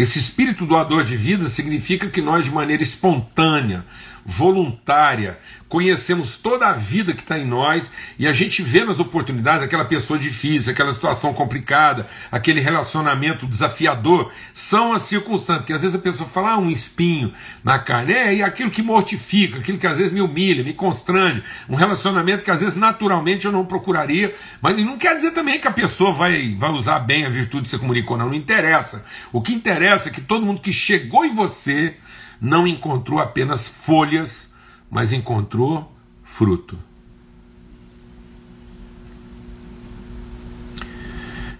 Esse 0.00 0.20
espírito 0.20 0.64
doador 0.64 1.02
de 1.02 1.16
vida 1.16 1.48
significa 1.48 2.08
que 2.08 2.22
nós, 2.22 2.44
de 2.44 2.52
maneira 2.52 2.84
espontânea, 2.84 3.84
voluntária, 4.30 5.38
conhecemos 5.70 6.36
toda 6.36 6.68
a 6.68 6.74
vida 6.74 7.14
que 7.14 7.22
está 7.22 7.38
em 7.38 7.46
nós 7.46 7.90
e 8.18 8.28
a 8.28 8.32
gente 8.32 8.60
vê 8.62 8.84
nas 8.84 9.00
oportunidades 9.00 9.62
aquela 9.62 9.86
pessoa 9.86 10.18
difícil, 10.18 10.70
aquela 10.70 10.92
situação 10.92 11.32
complicada, 11.32 12.06
aquele 12.30 12.60
relacionamento 12.60 13.46
desafiador, 13.46 14.30
são 14.52 14.92
as 14.92 15.04
circunstâncias, 15.04 15.60
porque 15.60 15.72
às 15.72 15.80
vezes 15.80 15.96
a 15.96 16.02
pessoa 16.02 16.28
fala, 16.28 16.50
ah, 16.50 16.58
um 16.58 16.70
espinho 16.70 17.32
na 17.64 17.78
carne, 17.78 18.12
é, 18.12 18.34
e 18.34 18.42
aquilo 18.42 18.70
que 18.70 18.82
mortifica, 18.82 19.60
aquilo 19.60 19.78
que 19.78 19.86
às 19.86 19.96
vezes 19.96 20.12
me 20.12 20.20
humilha, 20.20 20.62
me 20.62 20.74
constrange, 20.74 21.42
um 21.66 21.74
relacionamento 21.74 22.44
que 22.44 22.50
às 22.50 22.60
vezes 22.60 22.76
naturalmente 22.76 23.46
eu 23.46 23.52
não 23.52 23.64
procuraria, 23.64 24.34
mas 24.60 24.76
não 24.76 24.98
quer 24.98 25.16
dizer 25.16 25.30
também 25.30 25.58
que 25.58 25.68
a 25.68 25.72
pessoa 25.72 26.12
vai, 26.12 26.54
vai 26.54 26.70
usar 26.70 26.98
bem 26.98 27.24
a 27.24 27.30
virtude 27.30 27.62
que 27.62 27.70
você 27.70 27.78
comunicou, 27.78 28.18
não, 28.18 28.26
não 28.26 28.34
interessa. 28.34 29.06
O 29.32 29.40
que 29.40 29.54
interessa 29.54 30.10
é 30.10 30.12
que 30.12 30.20
todo 30.20 30.44
mundo 30.44 30.60
que 30.60 30.72
chegou 30.72 31.24
em 31.24 31.34
você 31.34 31.96
não 32.40 32.66
encontrou 32.66 33.18
apenas 33.18 33.68
folhas, 33.68 34.52
mas 34.90 35.12
encontrou 35.12 35.92
fruto. 36.22 36.78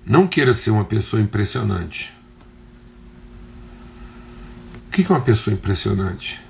Não 0.05 0.27
queira 0.27 0.55
ser 0.55 0.71
uma 0.71 0.85
pessoa 0.85 1.21
impressionante. 1.21 2.13
O 4.87 4.91
que 4.91 5.03
é 5.03 5.15
uma 5.15 5.21
pessoa 5.21 5.53
impressionante? 5.53 6.41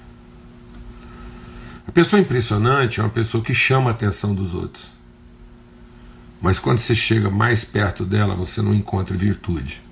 A 1.86 1.90
pessoa 1.90 2.20
impressionante 2.20 3.00
é 3.00 3.02
uma 3.02 3.10
pessoa 3.10 3.42
que 3.42 3.52
chama 3.52 3.90
a 3.90 3.92
atenção 3.92 4.34
dos 4.34 4.54
outros. 4.54 4.90
Mas 6.40 6.60
quando 6.60 6.78
você 6.78 6.94
chega 6.94 7.30
mais 7.30 7.64
perto 7.64 8.04
dela, 8.04 8.36
você 8.36 8.62
não 8.62 8.72
encontra 8.72 9.16
virtude. 9.16 9.82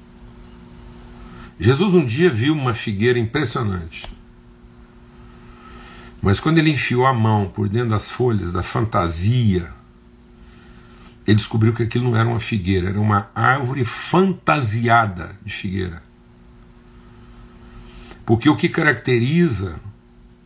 Jesus 1.58 1.94
um 1.94 2.04
dia 2.04 2.30
viu 2.30 2.54
uma 2.54 2.74
figueira 2.74 3.18
impressionante. 3.18 4.04
Mas 6.26 6.40
quando 6.40 6.58
ele 6.58 6.70
enfiou 6.70 7.06
a 7.06 7.12
mão 7.12 7.48
por 7.48 7.68
dentro 7.68 7.90
das 7.90 8.10
folhas 8.10 8.50
da 8.50 8.60
fantasia, 8.60 9.72
ele 11.24 11.36
descobriu 11.36 11.72
que 11.72 11.84
aquilo 11.84 12.10
não 12.10 12.16
era 12.16 12.28
uma 12.28 12.40
figueira, 12.40 12.88
era 12.88 13.00
uma 13.00 13.30
árvore 13.32 13.84
fantasiada 13.84 15.38
de 15.44 15.54
figueira. 15.54 16.02
Porque 18.24 18.48
o 18.48 18.56
que 18.56 18.68
caracteriza 18.68 19.78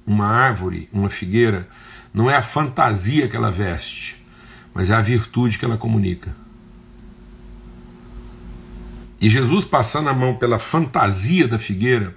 uma 0.07 0.27
árvore, 0.27 0.87
uma 0.93 1.09
figueira, 1.09 1.67
não 2.13 2.29
é 2.29 2.37
a 2.37 2.43
fantasia 2.43 3.27
que 3.27 3.35
ela 3.35 3.51
veste, 3.51 4.23
mas 4.75 4.91
é 4.91 4.95
a 4.95 5.01
virtude 5.01 5.59
que 5.59 5.65
ela 5.65 5.79
comunica. 5.79 6.37
E 9.19 9.31
Jesus 9.31 9.65
passando 9.65 10.11
a 10.11 10.15
mão 10.15 10.35
pela 10.35 10.59
fantasia 10.59 11.49
da 11.49 11.59
figueira, 11.59 12.15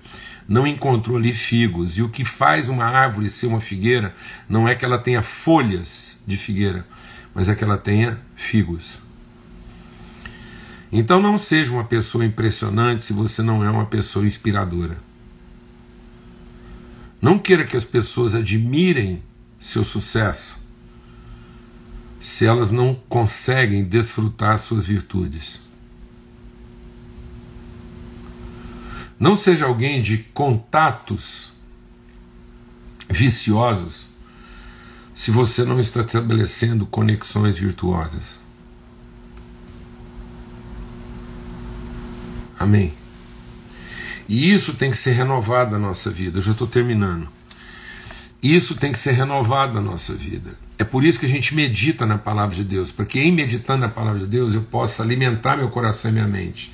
não 0.48 0.68
encontrou 0.68 1.18
ali 1.18 1.34
figos. 1.34 1.98
E 1.98 2.02
o 2.02 2.10
que 2.10 2.26
faz 2.26 2.70
uma 2.70 2.86
árvore 2.86 3.30
ser 3.30 3.48
uma 3.48 3.62
figueira 3.62 4.16
não 4.48 4.68
é 4.68 4.76
que 4.76 4.86
ela 4.86 4.98
tenha 4.98 5.22
folhas 5.22 6.20
de 6.26 6.38
figueira, 6.38 6.86
mas 7.34 7.50
é 7.50 7.56
que 7.56 7.64
ela 7.64 7.78
tenha 7.78 8.20
figos. 8.36 9.02
Então 10.92 11.22
não 11.22 11.38
seja 11.38 11.72
uma 11.72 11.84
pessoa 11.84 12.24
impressionante 12.24 13.04
se 13.04 13.14
você 13.14 13.42
não 13.42 13.64
é 13.64 13.70
uma 13.70 13.86
pessoa 13.86 14.26
inspiradora. 14.26 14.98
Não 17.22 17.40
queira 17.40 17.64
que 17.64 17.78
as 17.78 17.86
pessoas 17.86 18.36
admirem 18.36 19.24
seu 19.60 19.84
sucesso 19.84 20.62
se 22.20 22.46
elas 22.46 22.72
não 22.72 22.96
conseguem 23.10 23.84
desfrutar 23.84 24.58
suas 24.58 24.86
virtudes. 24.86 25.62
Não 29.20 29.36
seja 29.36 29.66
alguém 29.66 30.02
de 30.02 30.18
contatos 30.18 31.52
viciosos 33.10 34.08
se 35.14 35.30
você 35.30 35.64
não 35.64 35.80
está 35.80 36.02
estabelecendo 36.02 36.86
conexões 36.86 37.58
virtuosas. 37.58 38.40
Amém. 42.60 42.94
E 44.28 44.52
isso 44.52 44.74
tem 44.74 44.90
que 44.90 44.98
ser 44.98 45.12
renovado 45.12 45.72
na 45.72 45.80
nossa 45.80 46.10
vida. 46.10 46.40
Eu 46.40 46.42
já 46.42 46.54
estou 46.54 46.68
terminando. 46.68 47.28
Isso 48.42 48.76
tem 48.76 48.92
que 48.92 48.98
ser 48.98 49.12
renovado 49.12 49.74
na 49.74 49.82
nossa 49.82 50.14
vida. 50.14 50.58
É 50.78 50.84
por 50.84 51.04
isso 51.04 51.20
que 51.20 51.26
a 51.26 51.30
gente 51.30 51.54
medita 51.54 52.06
na 52.06 52.18
palavra 52.18 52.56
de 52.56 52.64
Deus, 52.64 52.92
porque 52.92 53.20
em 53.20 53.32
meditando 53.32 53.82
na 53.82 53.90
palavra 53.90 54.22
de 54.22 54.28
Deus 54.28 54.54
eu 54.54 54.62
posso 54.62 55.02
alimentar 55.02 55.56
meu 55.56 55.70
coração 55.70 56.10
e 56.10 56.14
minha 56.14 56.28
mente 56.28 56.72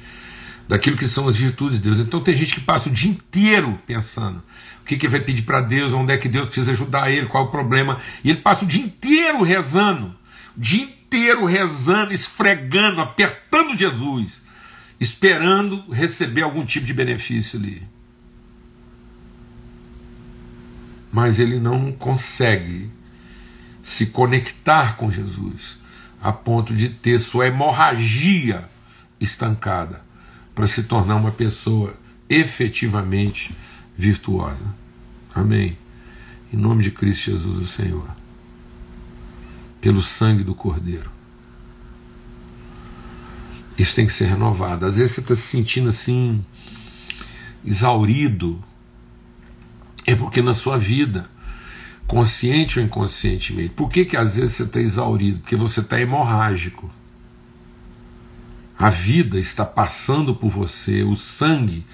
daquilo 0.69 0.95
que 0.95 1.07
são 1.07 1.27
as 1.27 1.35
virtudes 1.35 1.77
de 1.77 1.83
Deus. 1.85 1.97
Então 1.97 2.21
tem 2.21 2.35
gente 2.35 2.53
que 2.53 2.61
passa 2.61 2.89
o 2.89 2.91
dia 2.91 3.09
inteiro 3.09 3.79
pensando 3.87 4.43
o 4.81 4.85
que, 4.85 4.97
que 4.97 5.07
ele 5.07 5.17
vai 5.17 5.19
pedir 5.19 5.41
para 5.41 5.61
Deus, 5.61 5.93
onde 5.93 6.13
é 6.13 6.17
que 6.17 6.29
Deus 6.29 6.47
precisa 6.47 6.71
ajudar 6.71 7.11
ele, 7.11 7.25
qual 7.25 7.45
é 7.45 7.47
o 7.47 7.51
problema, 7.51 7.99
e 8.23 8.29
ele 8.29 8.41
passa 8.41 8.65
o 8.65 8.67
dia 8.67 8.83
inteiro 8.83 9.41
rezando, 9.41 10.15
o 10.55 10.59
dia 10.59 10.83
inteiro 10.83 11.45
rezando, 11.45 12.13
esfregando, 12.13 13.01
apertando 13.01 13.75
Jesus, 13.75 14.43
esperando 14.99 15.91
receber 15.91 16.43
algum 16.43 16.63
tipo 16.63 16.85
de 16.85 16.93
benefício 16.93 17.59
ali. 17.59 17.81
Mas 21.11 21.39
ele 21.39 21.59
não 21.59 21.91
consegue 21.91 22.91
se 23.81 24.07
conectar 24.07 24.97
com 24.97 25.09
Jesus 25.09 25.79
a 26.21 26.31
ponto 26.31 26.75
de 26.75 26.89
ter 26.89 27.17
sua 27.19 27.47
hemorragia 27.47 28.69
estancada 29.19 30.08
para 30.59 30.67
se 30.67 30.83
tornar 30.83 31.15
uma 31.15 31.31
pessoa 31.31 31.95
efetivamente 32.29 33.55
virtuosa. 33.97 34.65
Amém. 35.33 35.77
Em 36.51 36.57
nome 36.57 36.83
de 36.83 36.91
Cristo 36.91 37.31
Jesus, 37.31 37.59
o 37.59 37.65
Senhor. 37.65 38.09
Pelo 39.79 40.01
sangue 40.01 40.43
do 40.43 40.53
Cordeiro. 40.53 41.09
Isso 43.77 43.95
tem 43.95 44.05
que 44.05 44.11
ser 44.11 44.25
renovado. 44.25 44.85
Às 44.85 44.97
vezes 44.97 45.15
você 45.15 45.21
está 45.21 45.33
se 45.33 45.43
sentindo 45.43 45.87
assim, 45.87 46.43
exaurido. 47.65 48.61
É 50.05 50.13
porque 50.13 50.41
na 50.41 50.53
sua 50.53 50.77
vida, 50.77 51.29
consciente 52.05 52.79
ou 52.79 52.85
inconscientemente, 52.85 53.69
por 53.69 53.89
que, 53.89 54.03
que 54.03 54.17
às 54.17 54.35
vezes 54.35 54.57
você 54.57 54.63
está 54.63 54.81
exaurido? 54.81 55.39
Porque 55.39 55.55
você 55.55 55.79
está 55.79 56.01
hemorrágico. 56.01 56.91
A 58.79 58.89
vida 58.89 59.37
está 59.37 59.65
passando 59.65 60.33
por 60.33 60.49
você, 60.49 61.03
o 61.03 61.13
sangue 61.13 61.85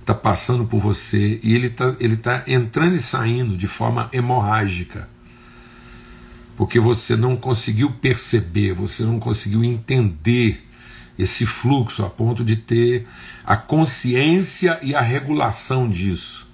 está 0.00 0.14
passando 0.14 0.64
por 0.64 0.80
você 0.80 1.38
e 1.42 1.54
ele 1.54 1.66
está 1.66 1.94
ele 2.00 2.16
tá 2.16 2.42
entrando 2.46 2.96
e 2.96 2.98
saindo 2.98 3.58
de 3.58 3.66
forma 3.66 4.08
hemorrágica. 4.10 5.06
Porque 6.56 6.80
você 6.80 7.14
não 7.14 7.36
conseguiu 7.36 7.92
perceber, 7.92 8.72
você 8.72 9.02
não 9.02 9.20
conseguiu 9.20 9.62
entender 9.62 10.66
esse 11.18 11.44
fluxo 11.44 12.02
a 12.06 12.08
ponto 12.08 12.42
de 12.42 12.56
ter 12.56 13.06
a 13.44 13.54
consciência 13.54 14.78
e 14.82 14.94
a 14.94 15.00
regulação 15.02 15.90
disso. 15.90 16.48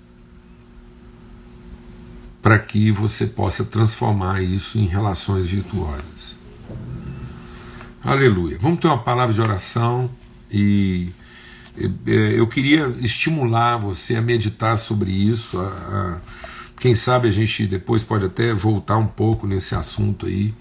Para 2.43 2.59
que 2.59 2.91
você 2.91 3.24
possa 3.24 3.64
transformar 3.64 4.43
isso 4.43 4.78
em 4.78 4.87
relações 4.87 5.47
virtuosas. 5.47 6.16
Aleluia. 8.07 8.57
Vamos 8.61 8.79
ter 8.79 8.87
uma 8.87 8.99
palavra 8.99 9.35
de 9.35 9.41
oração 9.41 10.09
e 10.49 11.09
eu 12.07 12.47
queria 12.47 12.87
estimular 13.01 13.79
você 13.79 14.15
a 14.15 14.23
meditar 14.23 14.79
sobre 14.79 15.11
isso. 15.11 15.59
A, 15.59 15.67
a, 15.67 16.21
quem 16.79 16.95
sabe 16.95 17.27
a 17.27 17.33
gente 17.33 17.67
depois 17.67 18.05
pode 18.05 18.25
até 18.25 18.55
voltar 18.55 18.97
um 18.97 19.09
pouco 19.09 19.45
nesse 19.45 19.75
assunto 19.75 20.27
aí 20.27 20.55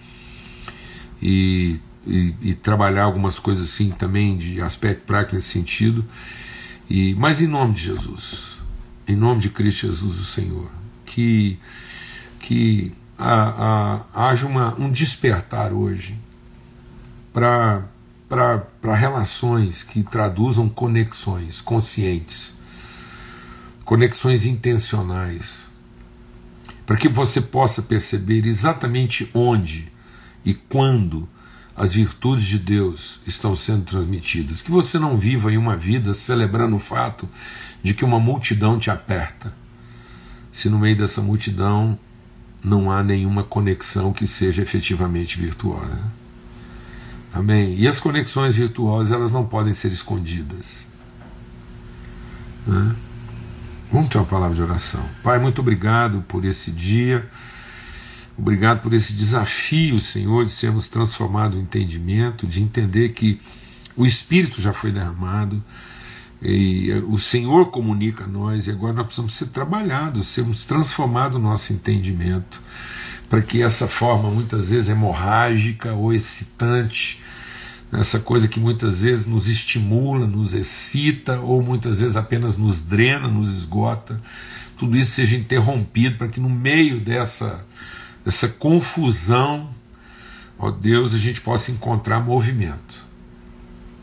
e, 1.21 1.79
e, 2.07 2.33
e 2.41 2.53
trabalhar 2.55 3.03
algumas 3.03 3.37
coisas 3.37 3.69
assim 3.69 3.91
também 3.91 4.35
de 4.35 4.59
aspecto 4.59 5.03
prático 5.05 5.35
nesse 5.35 5.49
sentido. 5.49 6.03
E, 6.89 7.13
mas 7.13 7.43
em 7.43 7.47
nome 7.47 7.75
de 7.75 7.83
Jesus, 7.83 8.57
em 9.07 9.15
nome 9.15 9.39
de 9.39 9.49
Cristo 9.49 9.85
Jesus, 9.85 10.19
o 10.19 10.25
Senhor, 10.25 10.71
que, 11.05 11.59
que 12.39 12.91
a, 13.19 14.01
haja 14.15 14.47
uma, 14.47 14.73
um 14.79 14.91
despertar 14.91 15.71
hoje 15.71 16.17
para 17.35 18.95
relações 18.95 19.83
que 19.83 20.01
traduzam 20.03 20.69
conexões 20.69 21.59
conscientes, 21.59 22.53
conexões 23.83 24.45
intencionais, 24.45 25.65
para 26.85 26.95
que 26.95 27.09
você 27.09 27.41
possa 27.41 27.81
perceber 27.81 28.45
exatamente 28.45 29.29
onde 29.33 29.91
e 30.45 30.53
quando 30.53 31.27
as 31.75 31.93
virtudes 31.93 32.45
de 32.45 32.57
Deus 32.57 33.19
estão 33.27 33.53
sendo 33.53 33.83
transmitidas. 33.83 34.61
Que 34.61 34.71
você 34.71 34.97
não 34.97 35.17
viva 35.17 35.51
em 35.51 35.57
uma 35.57 35.75
vida 35.75 36.13
celebrando 36.13 36.77
o 36.77 36.79
fato 36.79 37.27
de 37.83 37.93
que 37.93 38.05
uma 38.05 38.17
multidão 38.17 38.79
te 38.79 38.89
aperta, 38.89 39.53
se 40.53 40.69
no 40.69 40.79
meio 40.79 40.95
dessa 40.95 41.21
multidão 41.21 41.99
não 42.63 42.89
há 42.89 43.03
nenhuma 43.03 43.43
conexão 43.43 44.13
que 44.13 44.25
seja 44.25 44.61
efetivamente 44.61 45.37
virtuosa. 45.37 46.24
Amém? 47.35 47.75
E 47.77 47.85
as 47.85 47.99
conexões 47.99 48.55
virtuosas 48.55 49.11
elas 49.11 49.31
não 49.31 49.45
podem 49.45 49.73
ser 49.73 49.91
escondidas. 49.91 50.87
Né? 52.65 52.95
Vamos 53.91 54.09
ter 54.09 54.17
uma 54.17 54.25
palavra 54.25 54.55
de 54.55 54.61
oração. 54.61 55.03
Pai, 55.21 55.37
muito 55.37 55.59
obrigado 55.59 56.23
por 56.29 56.45
esse 56.45 56.71
dia. 56.71 57.29
Obrigado 58.37 58.81
por 58.81 58.93
esse 58.93 59.13
desafio, 59.13 59.99
Senhor, 59.99 60.45
de 60.45 60.51
sermos 60.51 60.87
transformados 60.87 61.57
no 61.57 61.63
entendimento, 61.63 62.47
de 62.47 62.61
entender 62.61 63.09
que 63.09 63.41
o 63.95 64.05
Espírito 64.05 64.61
já 64.61 64.73
foi 64.73 64.91
derramado 64.91 65.63
e 66.41 66.91
o 67.07 67.17
Senhor 67.17 67.67
comunica 67.67 68.25
a 68.25 68.27
nós 68.27 68.67
e 68.67 68.71
agora 68.71 68.93
nós 68.93 69.05
precisamos 69.05 69.33
ser 69.33 69.47
trabalhados, 69.47 70.27
sermos 70.27 70.65
transformados 70.65 71.39
no 71.39 71.47
nosso 71.49 71.73
entendimento, 71.73 72.61
para 73.29 73.41
que 73.41 73.61
essa 73.61 73.87
forma, 73.87 74.29
muitas 74.29 74.69
vezes 74.69 74.89
hemorrágica 74.89 75.93
ou 75.93 76.13
excitante, 76.13 77.21
essa 77.91 78.19
coisa 78.19 78.47
que 78.47 78.59
muitas 78.59 79.01
vezes 79.01 79.25
nos 79.25 79.47
estimula, 79.47 80.27
nos 80.27 80.53
excita, 80.53 81.39
ou 81.39 81.61
muitas 81.61 82.01
vezes 82.01 82.15
apenas 82.15 82.57
nos 82.57 82.81
drena, 82.81 83.27
nos 83.27 83.55
esgota, 83.55 84.21
tudo 84.77 84.97
isso 84.97 85.11
seja 85.11 85.35
interrompido 85.35 86.17
para 86.17 86.27
que 86.27 86.39
no 86.39 86.49
meio 86.49 86.99
dessa, 86.99 87.65
dessa 88.23 88.47
confusão, 88.47 89.69
ó 90.59 90.69
Deus, 90.69 91.13
a 91.13 91.17
gente 91.17 91.39
possa 91.39 91.71
encontrar 91.71 92.19
movimento. 92.19 93.05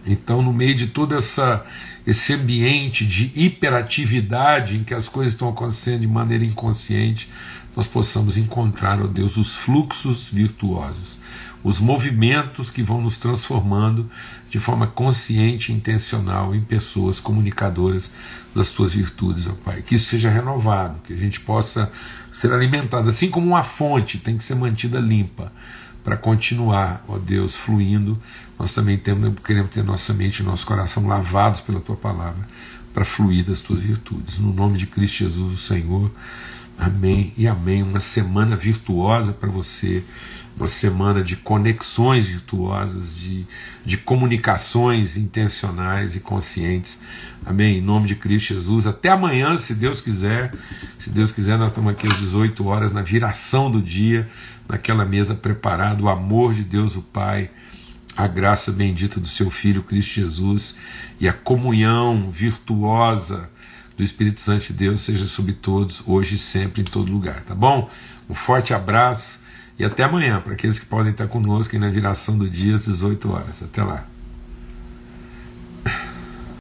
Então, 0.07 0.43
no 0.43 0.53
meio 0.53 0.75
de 0.75 0.89
toda 0.89 1.17
essa 1.17 1.65
esse 2.07 2.35
ambiente 2.35 3.07
de 3.07 3.31
hiperatividade 3.35 4.77
em 4.77 4.83
que 4.83 4.93
as 4.93 5.09
coisas 5.09 5.35
estão 5.35 5.49
acontecendo 5.49 6.01
de 6.01 6.09
maneira 6.09 6.45
inconsciente, 6.45 7.29
nós 7.77 7.87
possamos 7.87 8.37
encontrar, 8.37 9.01
ó 9.01 9.07
Deus, 9.07 9.37
os 9.37 9.55
fluxos 9.55 10.29
virtuosos 10.29 11.23
os 11.65 11.79
movimentos 11.79 12.71
que 12.71 12.83
vão 12.83 13.01
nos 13.01 13.19
transformando 13.19 14.11
de 14.51 14.59
forma 14.59 14.87
consciente 14.87 15.71
e 15.71 15.75
intencional 15.75 16.55
em 16.55 16.61
pessoas 16.61 17.21
comunicadoras 17.21 18.13
das 18.55 18.71
tuas 18.71 18.93
virtudes, 18.93 19.47
ó 19.47 19.53
Pai. 19.53 19.83
Que 19.83 19.95
isso 19.95 20.07
seja 20.07 20.29
renovado, 20.29 20.99
que 21.05 21.13
a 21.13 21.17
gente 21.17 21.41
possa 21.41 21.91
ser 22.33 22.53
alimentado, 22.53 23.09
assim 23.09 23.31
como 23.31 23.47
uma 23.47 23.63
fonte 23.63 24.19
tem 24.19 24.37
que 24.37 24.43
ser 24.43 24.57
mantida 24.57 24.99
limpa 24.99 25.53
para 26.03 26.17
continuar, 26.17 27.05
ó 27.07 27.17
Deus, 27.17 27.55
fluindo. 27.55 28.21
Nós 28.59 28.75
também 28.75 28.99
temos, 28.99 29.33
queremos 29.45 29.71
ter 29.71 29.85
nossa 29.85 30.13
mente 30.13 30.41
e 30.41 30.43
nosso 30.43 30.67
coração 30.67 31.07
lavados 31.07 31.61
pela 31.61 31.81
tua 31.81 31.97
palavra 31.97 32.49
para 32.93 33.05
fluir 33.05 33.45
das 33.45 33.61
tuas 33.61 33.81
virtudes. 33.81 34.39
No 34.39 34.53
nome 34.53 34.77
de 34.79 34.87
Cristo 34.87 35.19
Jesus, 35.19 35.53
o 35.53 35.57
Senhor. 35.57 36.11
Amém 36.83 37.33
e 37.37 37.47
amém. 37.47 37.81
Uma 37.81 38.01
semana 38.01 38.57
virtuosa 38.57 39.33
para 39.33 39.49
você 39.49 40.03
uma 40.57 40.67
semana 40.67 41.23
de 41.23 41.37
conexões 41.37 42.27
virtuosas, 42.27 43.17
de, 43.17 43.47
de 43.87 43.97
comunicações 43.97 45.17
intencionais 45.17 46.17
e 46.17 46.21
conscientes. 46.21 47.01
Amém? 47.47 47.79
Em 47.79 47.81
nome 47.81 48.09
de 48.09 48.17
Cristo 48.17 48.55
Jesus. 48.55 48.89
Até 48.89 49.11
amanhã, 49.11 49.57
se 49.57 49.75
Deus 49.77 50.01
quiser. 50.01 50.53
Se 50.99 51.09
Deus 51.09 51.31
quiser, 51.31 51.57
nós 51.57 51.69
estamos 51.69 51.93
aqui 51.93 52.09
às 52.09 52.19
18 52.19 52.67
horas, 52.67 52.91
na 52.91 53.01
viração 53.03 53.71
do 53.71 53.81
dia, 53.81 54.29
naquela 54.69 55.05
mesa 55.05 55.37
preparada. 55.37 56.03
O 56.03 56.09
amor 56.09 56.53
de 56.53 56.65
Deus, 56.65 56.97
o 56.97 57.03
Pai, 57.03 57.49
a 58.17 58.27
graça 58.27 58.73
bendita 58.73 59.21
do 59.21 59.29
seu 59.29 59.51
Filho 59.51 59.85
Cristo 59.85 60.15
Jesus 60.21 60.79
e 61.21 61.29
a 61.29 61.33
comunhão 61.33 62.29
virtuosa 62.29 63.52
do 64.03 64.05
Espírito 64.05 64.41
Santo 64.41 64.67
de 64.67 64.73
Deus 64.73 65.01
seja 65.01 65.29
sobre 65.29 65.53
todos, 65.53 66.03
hoje 66.05 66.35
e 66.35 66.39
sempre, 66.39 66.81
em 66.83 66.85
todo 66.85 67.11
lugar, 67.11 67.43
tá 67.45 67.55
bom? 67.55 67.89
Um 68.29 68.35
forte 68.35 68.75
abraço 68.75 69.41
e 69.79 69.85
até 69.85 70.03
amanhã, 70.03 70.41
para 70.41 70.55
aqueles 70.55 70.81
que 70.81 70.87
podem 70.87 71.13
estar 71.13 71.29
conosco 71.29 71.79
na 71.79 71.89
viração 71.89 72.37
do 72.37 72.51
dia 72.51 72.75
às 72.75 72.87
18 72.87 73.33
horas. 73.33 73.63
Até 73.63 73.83
lá. 73.83 74.05